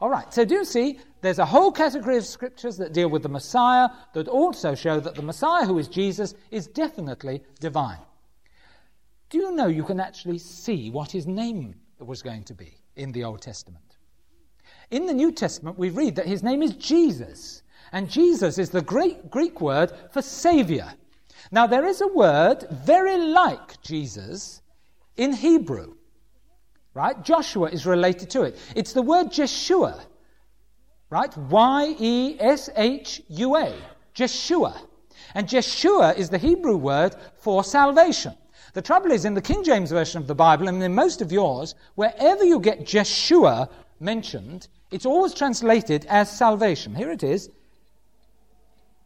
[0.00, 3.22] All right, so do you see there's a whole category of scriptures that deal with
[3.22, 8.00] the Messiah that also show that the Messiah, who is Jesus, is definitely divine.
[9.30, 13.12] Do you know you can actually see what his name was going to be in
[13.12, 13.93] the Old Testament?
[14.94, 17.64] In the New Testament, we read that his name is Jesus.
[17.90, 20.86] And Jesus is the great Greek word for Savior.
[21.50, 24.62] Now, there is a word very like Jesus
[25.16, 25.96] in Hebrew,
[26.94, 27.20] right?
[27.24, 28.56] Joshua is related to it.
[28.76, 30.00] It's the word Jeshua,
[31.10, 31.36] right?
[31.36, 33.74] Y E S H U A,
[34.12, 34.80] Jeshua.
[35.34, 38.34] And Jeshua is the Hebrew word for salvation.
[38.74, 41.32] The trouble is, in the King James Version of the Bible, and in most of
[41.32, 43.68] yours, wherever you get Jeshua
[43.98, 46.94] mentioned, it's always translated as salvation.
[46.94, 47.50] Here it is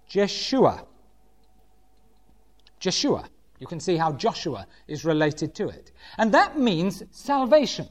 [0.07, 0.85] Jeshua.
[2.79, 3.25] Jeshua.
[3.59, 5.91] You can see how Joshua is related to it.
[6.19, 7.89] And that means salvation.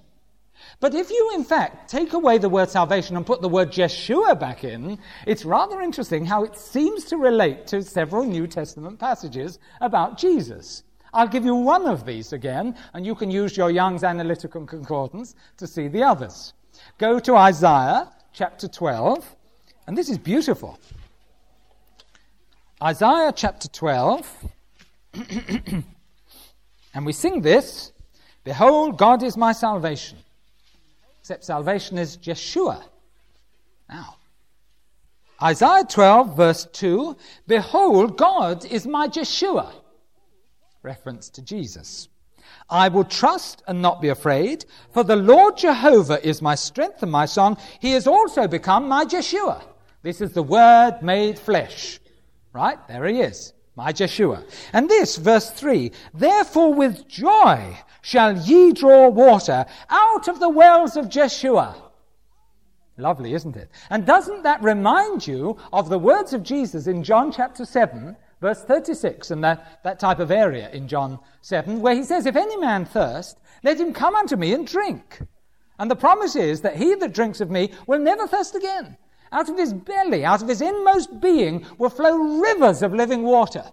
[0.80, 4.36] But if you, in fact, take away the word salvation and put the word Jeshua
[4.36, 9.58] back in, it's rather interesting how it seems to relate to several New Testament passages
[9.82, 10.84] about Jesus.
[11.14, 15.34] I'll give you one of these again, and you can use your Young's Analytical Concordance
[15.58, 16.54] to see the others.
[16.98, 19.36] Go to Isaiah chapter 12,
[19.88, 20.80] and this is beautiful.
[22.82, 24.46] Isaiah chapter 12,
[26.94, 27.92] and we sing this
[28.44, 30.18] Behold, God is my salvation.
[31.20, 32.86] Except salvation is Jeshua.
[33.90, 34.16] Now,
[35.42, 37.18] Isaiah 12, verse 2
[37.48, 39.74] Behold, God is my Jeshua.
[40.84, 42.08] Reference to Jesus.
[42.70, 47.12] I will trust and not be afraid, for the Lord Jehovah is my strength and
[47.12, 47.58] my song.
[47.80, 49.64] He has also become my Jeshua.
[50.02, 52.00] This is the Word made flesh.
[52.54, 52.78] Right?
[52.88, 53.54] There he is.
[53.76, 54.44] My Jeshua.
[54.74, 60.98] And this, verse 3 Therefore with joy shall ye draw water out of the wells
[60.98, 61.76] of Jeshua.
[62.98, 63.70] Lovely, isn't it?
[63.90, 68.64] And doesn't that remind you of the words of Jesus in John chapter 7, verse
[68.64, 72.58] 36, and that, that type of area in John 7, where he says, If any
[72.58, 75.22] man thirst, let him come unto me and drink.
[75.80, 78.98] And the promise is that he that drinks of me will never thirst again.
[79.32, 83.64] Out of his belly, out of his inmost being, will flow rivers of living water.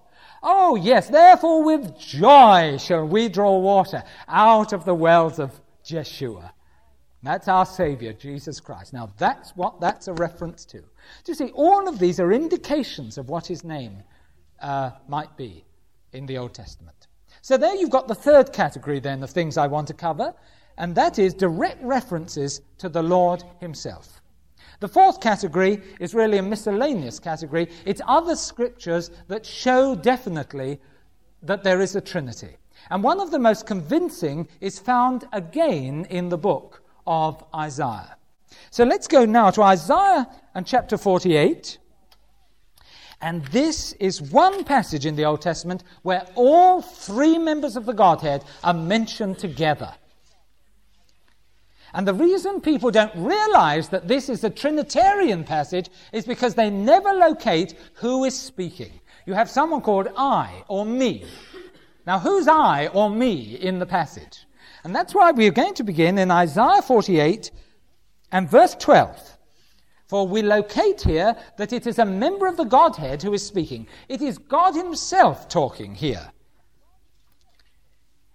[0.42, 6.52] Oh, yes, therefore with joy shall we draw water out of the wells of Jeshua.
[7.22, 8.92] That's our Savior, Jesus Christ.
[8.92, 10.80] Now, that's what that's a reference to.
[10.80, 10.86] Do
[11.28, 14.02] you see, all of these are indications of what his name
[14.64, 15.64] uh, might be
[16.12, 17.06] in the Old Testament.
[17.42, 20.34] So, there you've got the third category then of things I want to cover,
[20.78, 24.22] and that is direct references to the Lord himself.
[24.80, 27.68] The fourth category is really a miscellaneous category.
[27.84, 30.80] It's other scriptures that show definitely
[31.42, 32.56] that there is a Trinity.
[32.90, 38.16] And one of the most convincing is found again in the book of Isaiah.
[38.70, 41.78] So let's go now to Isaiah and chapter 48.
[43.20, 47.92] And this is one passage in the Old Testament where all three members of the
[47.92, 49.94] Godhead are mentioned together.
[51.94, 56.68] And the reason people don't realize that this is a Trinitarian passage is because they
[56.68, 59.00] never locate who is speaking.
[59.26, 61.24] You have someone called I or me.
[62.06, 64.44] Now, who's I or me in the passage?
[64.82, 67.50] And that's why we're going to begin in Isaiah 48
[68.32, 69.33] and verse 12.
[70.14, 73.88] For we locate here that it is a member of the Godhead who is speaking.
[74.08, 76.30] It is God Himself talking here.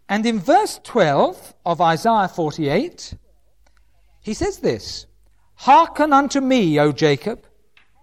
[0.09, 3.13] And in verse 12 of Isaiah 48,
[4.19, 5.05] he says this
[5.55, 7.45] Hearken unto me, O Jacob,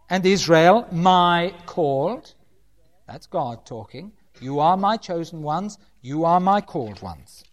[0.08, 2.32] and Israel, my called.
[3.06, 4.12] That's God talking.
[4.40, 7.44] You are my chosen ones, you are my called ones.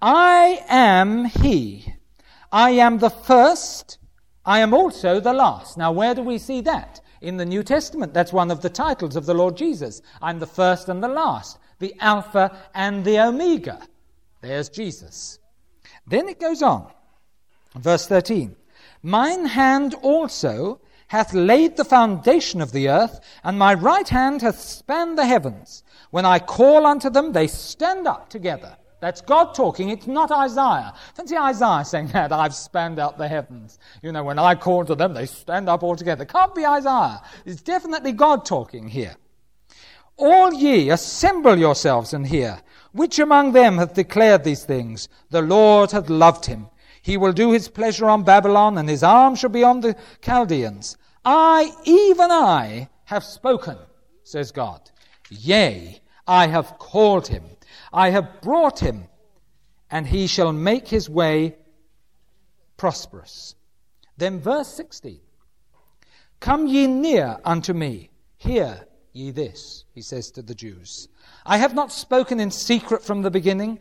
[0.00, 1.92] I am He.
[2.50, 3.98] I am the first,
[4.48, 5.76] I am also the last.
[5.76, 7.02] Now, where do we see that?
[7.20, 10.00] In the New Testament, that's one of the titles of the Lord Jesus.
[10.22, 13.78] I'm the first and the last, the Alpha and the Omega.
[14.40, 15.38] There's Jesus.
[16.06, 16.90] Then it goes on.
[17.74, 18.56] Verse 13
[19.02, 24.58] Mine hand also hath laid the foundation of the earth, and my right hand hath
[24.58, 25.82] spanned the heavens.
[26.10, 28.78] When I call unto them, they stand up together.
[29.00, 30.92] That's God talking, it's not Isaiah.
[31.14, 33.78] Fancy Isaiah saying that, I've spanned out the heavens.
[34.02, 36.24] You know, when I call to them, they stand up all together.
[36.24, 37.22] Can't be Isaiah.
[37.44, 39.16] It's definitely God talking here.
[40.16, 42.60] All ye, assemble yourselves and hear.
[42.90, 45.08] Which among them hath declared these things?
[45.30, 46.68] The Lord hath loved him.
[47.00, 50.96] He will do his pleasure on Babylon, and his arm shall be on the Chaldeans.
[51.24, 53.78] I, even I, have spoken,
[54.24, 54.90] says God.
[55.30, 57.44] Yea, I have called him.
[57.92, 59.08] I have brought him,
[59.90, 61.56] and he shall make his way
[62.76, 63.54] prosperous.
[64.16, 65.20] Then, verse 16
[66.40, 71.08] Come ye near unto me, hear ye this, he says to the Jews.
[71.44, 73.80] I have not spoken in secret from the beginning,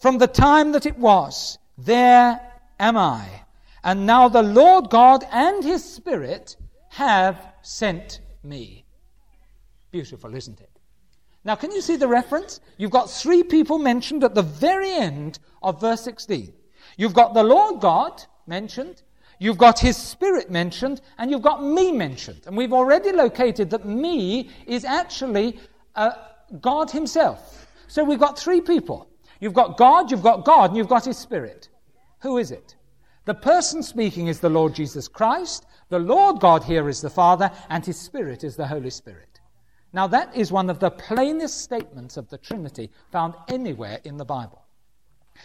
[0.00, 1.58] from the time that it was.
[1.78, 2.40] There
[2.78, 3.26] am I.
[3.82, 6.56] And now the Lord God and his Spirit
[6.90, 8.84] have sent me.
[9.90, 10.73] Beautiful, isn't it?
[11.44, 12.60] Now, can you see the reference?
[12.78, 16.52] You've got three people mentioned at the very end of verse 16.
[16.96, 19.02] You've got the Lord God mentioned,
[19.38, 22.42] you've got His Spirit mentioned, and you've got me mentioned.
[22.46, 25.58] And we've already located that me is actually
[25.96, 26.12] uh,
[26.60, 27.66] God Himself.
[27.88, 29.08] So we've got three people.
[29.40, 31.68] You've got God, you've got God, and you've got His Spirit.
[32.20, 32.76] Who is it?
[33.26, 35.66] The person speaking is the Lord Jesus Christ.
[35.90, 39.33] The Lord God here is the Father, and His Spirit is the Holy Spirit.
[39.94, 44.24] Now, that is one of the plainest statements of the Trinity found anywhere in the
[44.24, 44.60] Bible.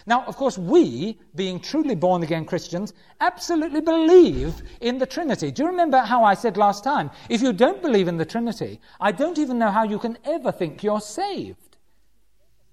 [0.07, 5.51] Now, of course, we, being truly born again Christians, absolutely believe in the Trinity.
[5.51, 7.11] Do you remember how I said last time?
[7.29, 10.51] If you don't believe in the Trinity, I don't even know how you can ever
[10.51, 11.77] think you're saved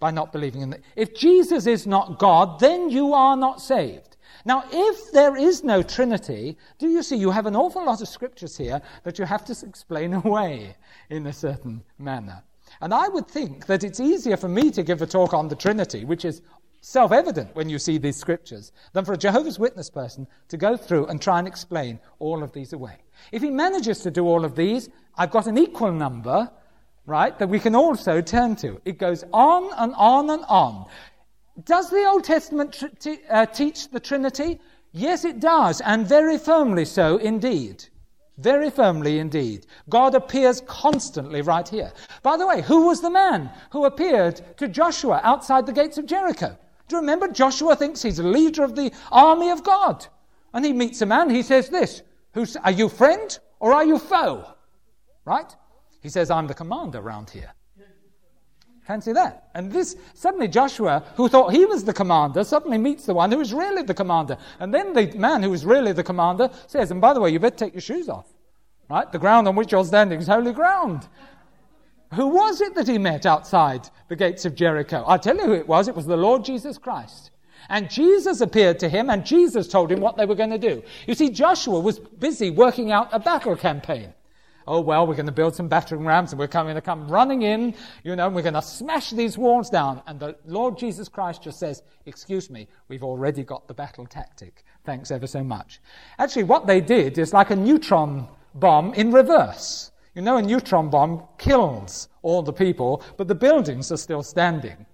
[0.00, 0.82] by not believing in it.
[0.94, 4.05] If Jesus is not God, then you are not saved.
[4.46, 8.06] Now, if there is no Trinity, do you see you have an awful lot of
[8.06, 10.76] scriptures here that you have to explain away
[11.10, 12.44] in a certain manner?
[12.80, 15.56] And I would think that it's easier for me to give a talk on the
[15.56, 16.42] Trinity, which is
[16.80, 20.76] self evident when you see these scriptures, than for a Jehovah's Witness person to go
[20.76, 22.98] through and try and explain all of these away.
[23.32, 26.48] If he manages to do all of these, I've got an equal number,
[27.04, 28.80] right, that we can also turn to.
[28.84, 30.86] It goes on and on and on.
[31.64, 34.60] Does the Old Testament tr- t- uh, teach the Trinity?
[34.92, 37.84] Yes, it does, and very firmly so indeed.
[38.38, 39.66] Very firmly indeed.
[39.88, 41.92] God appears constantly right here.
[42.22, 46.06] By the way, who was the man who appeared to Joshua outside the gates of
[46.06, 46.56] Jericho?
[46.88, 47.28] Do you remember?
[47.28, 50.06] Joshua thinks he's the leader of the army of God.
[50.52, 52.02] And he meets a man, he says this
[52.34, 54.44] Who's, Are you friend or are you foe?
[55.24, 55.54] Right?
[56.02, 57.52] He says, I'm the commander around here.
[58.86, 59.48] Fancy that.
[59.54, 63.40] And this, suddenly Joshua, who thought he was the commander, suddenly meets the one who
[63.40, 64.38] is really the commander.
[64.60, 67.40] And then the man who is really the commander says, and by the way, you
[67.40, 68.26] better take your shoes off.
[68.88, 69.10] Right?
[69.10, 71.08] The ground on which you're standing is holy ground.
[72.14, 75.02] Who was it that he met outside the gates of Jericho?
[75.04, 75.88] I'll tell you who it was.
[75.88, 77.32] It was the Lord Jesus Christ.
[77.68, 80.84] And Jesus appeared to him, and Jesus told him what they were going to do.
[81.08, 84.14] You see, Joshua was busy working out a battle campaign
[84.66, 87.42] oh, well, we're going to build some battering rams and we're going to come running
[87.42, 90.02] in, you know, and we're going to smash these walls down.
[90.06, 94.64] And the Lord Jesus Christ just says, excuse me, we've already got the battle tactic.
[94.84, 95.80] Thanks ever so much.
[96.18, 99.90] Actually, what they did is like a neutron bomb in reverse.
[100.14, 104.85] You know, a neutron bomb kills all the people, but the buildings are still standing.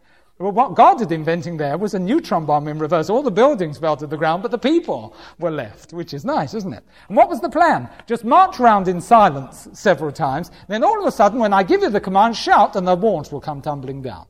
[0.43, 3.09] Well, what God had inventing there was a neutron bomb in reverse.
[3.09, 6.53] All the buildings fell to the ground, but the people were left, which is nice,
[6.53, 6.83] isn't it?
[7.07, 7.89] And what was the plan?
[8.09, 10.51] Just march around in silence several times.
[10.67, 13.31] Then all of a sudden, when I give you the command, shout, and the walls
[13.31, 14.27] will come tumbling down.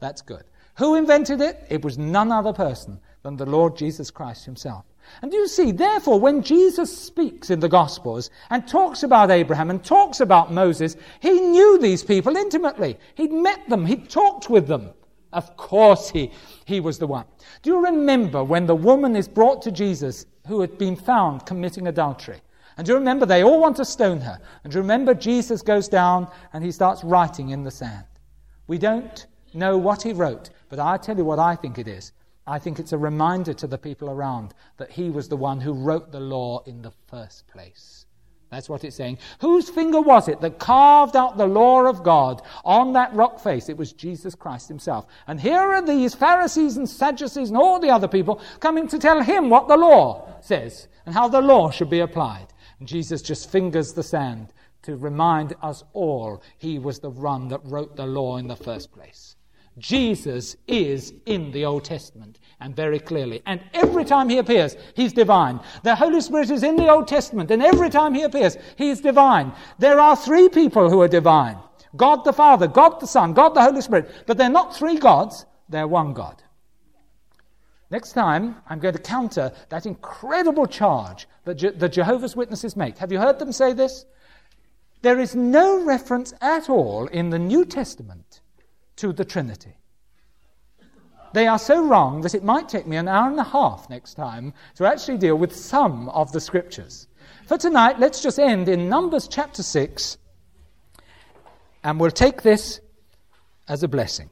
[0.00, 0.44] That's good.
[0.78, 1.66] Who invented it?
[1.68, 4.86] It was none other person than the Lord Jesus Christ himself.
[5.20, 9.84] And you see, therefore, when Jesus speaks in the Gospels and talks about Abraham and
[9.84, 12.98] talks about Moses, he knew these people intimately.
[13.16, 14.92] He'd met them, he'd talked with them.
[15.32, 16.30] Of course, he,
[16.64, 17.26] he was the one.
[17.62, 21.88] Do you remember when the woman is brought to Jesus who had been found committing
[21.88, 22.40] adultery?
[22.76, 24.38] And do you remember they all want to stone her?
[24.62, 28.04] And do you remember Jesus goes down and he starts writing in the sand?
[28.66, 32.12] We don't know what he wrote, but I tell you what I think it is.
[32.46, 35.72] I think it's a reminder to the people around that he was the one who
[35.72, 38.05] wrote the law in the first place.
[38.50, 39.18] That's what it's saying.
[39.40, 43.68] Whose finger was it that carved out the law of God on that rock face?
[43.68, 45.06] It was Jesus Christ himself.
[45.26, 49.20] And here are these Pharisees and Sadducees and all the other people coming to tell
[49.20, 52.46] him what the law says and how the law should be applied.
[52.78, 57.60] And Jesus just fingers the sand to remind us all he was the one that
[57.64, 59.34] wrote the law in the first place.
[59.78, 63.42] Jesus is in the Old Testament and very clearly.
[63.46, 65.60] And every time he appears, he's divine.
[65.82, 69.52] The Holy Spirit is in the Old Testament, and every time he appears, he's divine.
[69.78, 71.58] There are three people who are divine
[71.96, 74.10] God the Father, God the Son, God the Holy Spirit.
[74.26, 76.42] But they're not three gods, they're one God.
[77.90, 82.98] Next time, I'm going to counter that incredible charge that Je- the Jehovah's Witnesses make.
[82.98, 84.04] Have you heard them say this?
[85.02, 88.40] There is no reference at all in the New Testament
[88.96, 89.76] to the Trinity.
[91.32, 94.14] They are so wrong that it might take me an hour and a half next
[94.14, 97.08] time to actually deal with some of the scriptures.
[97.46, 100.18] For tonight, let's just end in Numbers chapter 6,
[101.84, 102.80] and we'll take this
[103.68, 104.30] as a blessing.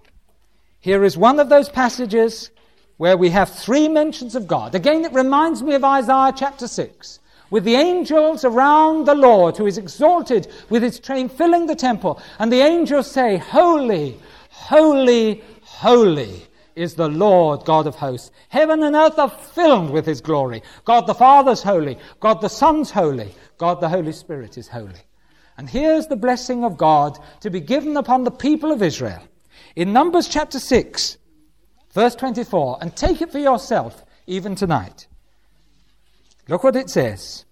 [0.80, 2.50] Here is one of those passages
[2.96, 4.74] where we have three mentions of God.
[4.74, 7.20] Again, it reminds me of Isaiah chapter 6
[7.50, 12.20] with the angels around the Lord who is exalted with his train filling the temple.
[12.38, 14.18] And the angels say, Holy,
[14.50, 16.42] holy, holy
[16.76, 18.30] is the Lord God of hosts.
[18.48, 20.62] Heaven and earth are filled with his glory.
[20.84, 21.98] God the Father's holy.
[22.20, 23.34] God the Son's holy.
[23.58, 25.00] God the Holy Spirit is holy.
[25.56, 29.22] And here's the blessing of God to be given upon the people of Israel.
[29.76, 31.16] In Numbers chapter 6,
[31.92, 35.06] verse 24, and take it for yourself even tonight.
[36.48, 37.44] Look what it says.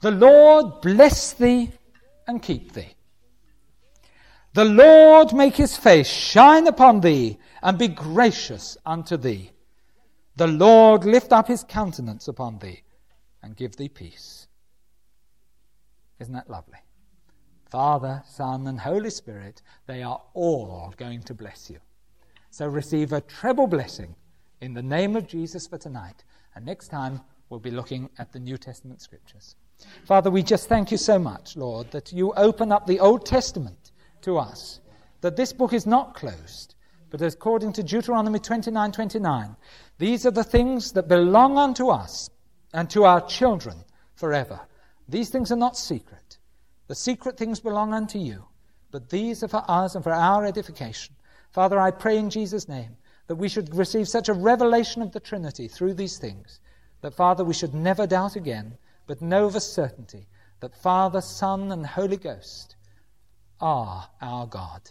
[0.00, 1.72] The Lord bless thee
[2.26, 2.94] and keep thee.
[4.52, 9.52] The Lord make his face shine upon thee and be gracious unto thee.
[10.36, 12.82] The Lord lift up his countenance upon thee
[13.42, 14.48] and give thee peace.
[16.18, 16.78] Isn't that lovely?
[17.70, 21.78] Father, Son, and Holy Spirit, they are all going to bless you.
[22.50, 24.16] So receive a treble blessing
[24.60, 26.24] in the name of Jesus for tonight.
[26.56, 29.54] And next time, we'll be looking at the New Testament scriptures.
[30.04, 33.79] Father, we just thank you so much, Lord, that you open up the Old Testament
[34.22, 34.80] to us,
[35.20, 36.74] that this book is not closed,
[37.10, 39.56] but according to Deuteronomy 29 29,
[39.98, 42.30] these are the things that belong unto us
[42.72, 43.76] and to our children
[44.14, 44.60] forever.
[45.08, 46.38] These things are not secret.
[46.86, 48.44] The secret things belong unto you,
[48.90, 51.14] but these are for us and for our edification.
[51.50, 52.96] Father, I pray in Jesus' name
[53.26, 56.60] that we should receive such a revelation of the Trinity through these things
[57.00, 60.26] that, Father, we should never doubt again, but know of a certainty
[60.60, 62.76] that Father, Son, and Holy Ghost
[63.60, 64.82] are our God.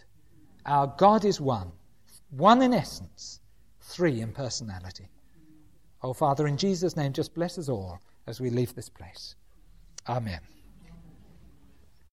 [0.66, 1.72] Our God is one,
[2.30, 3.40] one in essence,
[3.80, 5.08] three in personality.
[6.02, 9.34] Oh, Father, in Jesus' name, just bless us all as we leave this place.
[10.08, 10.40] Amen.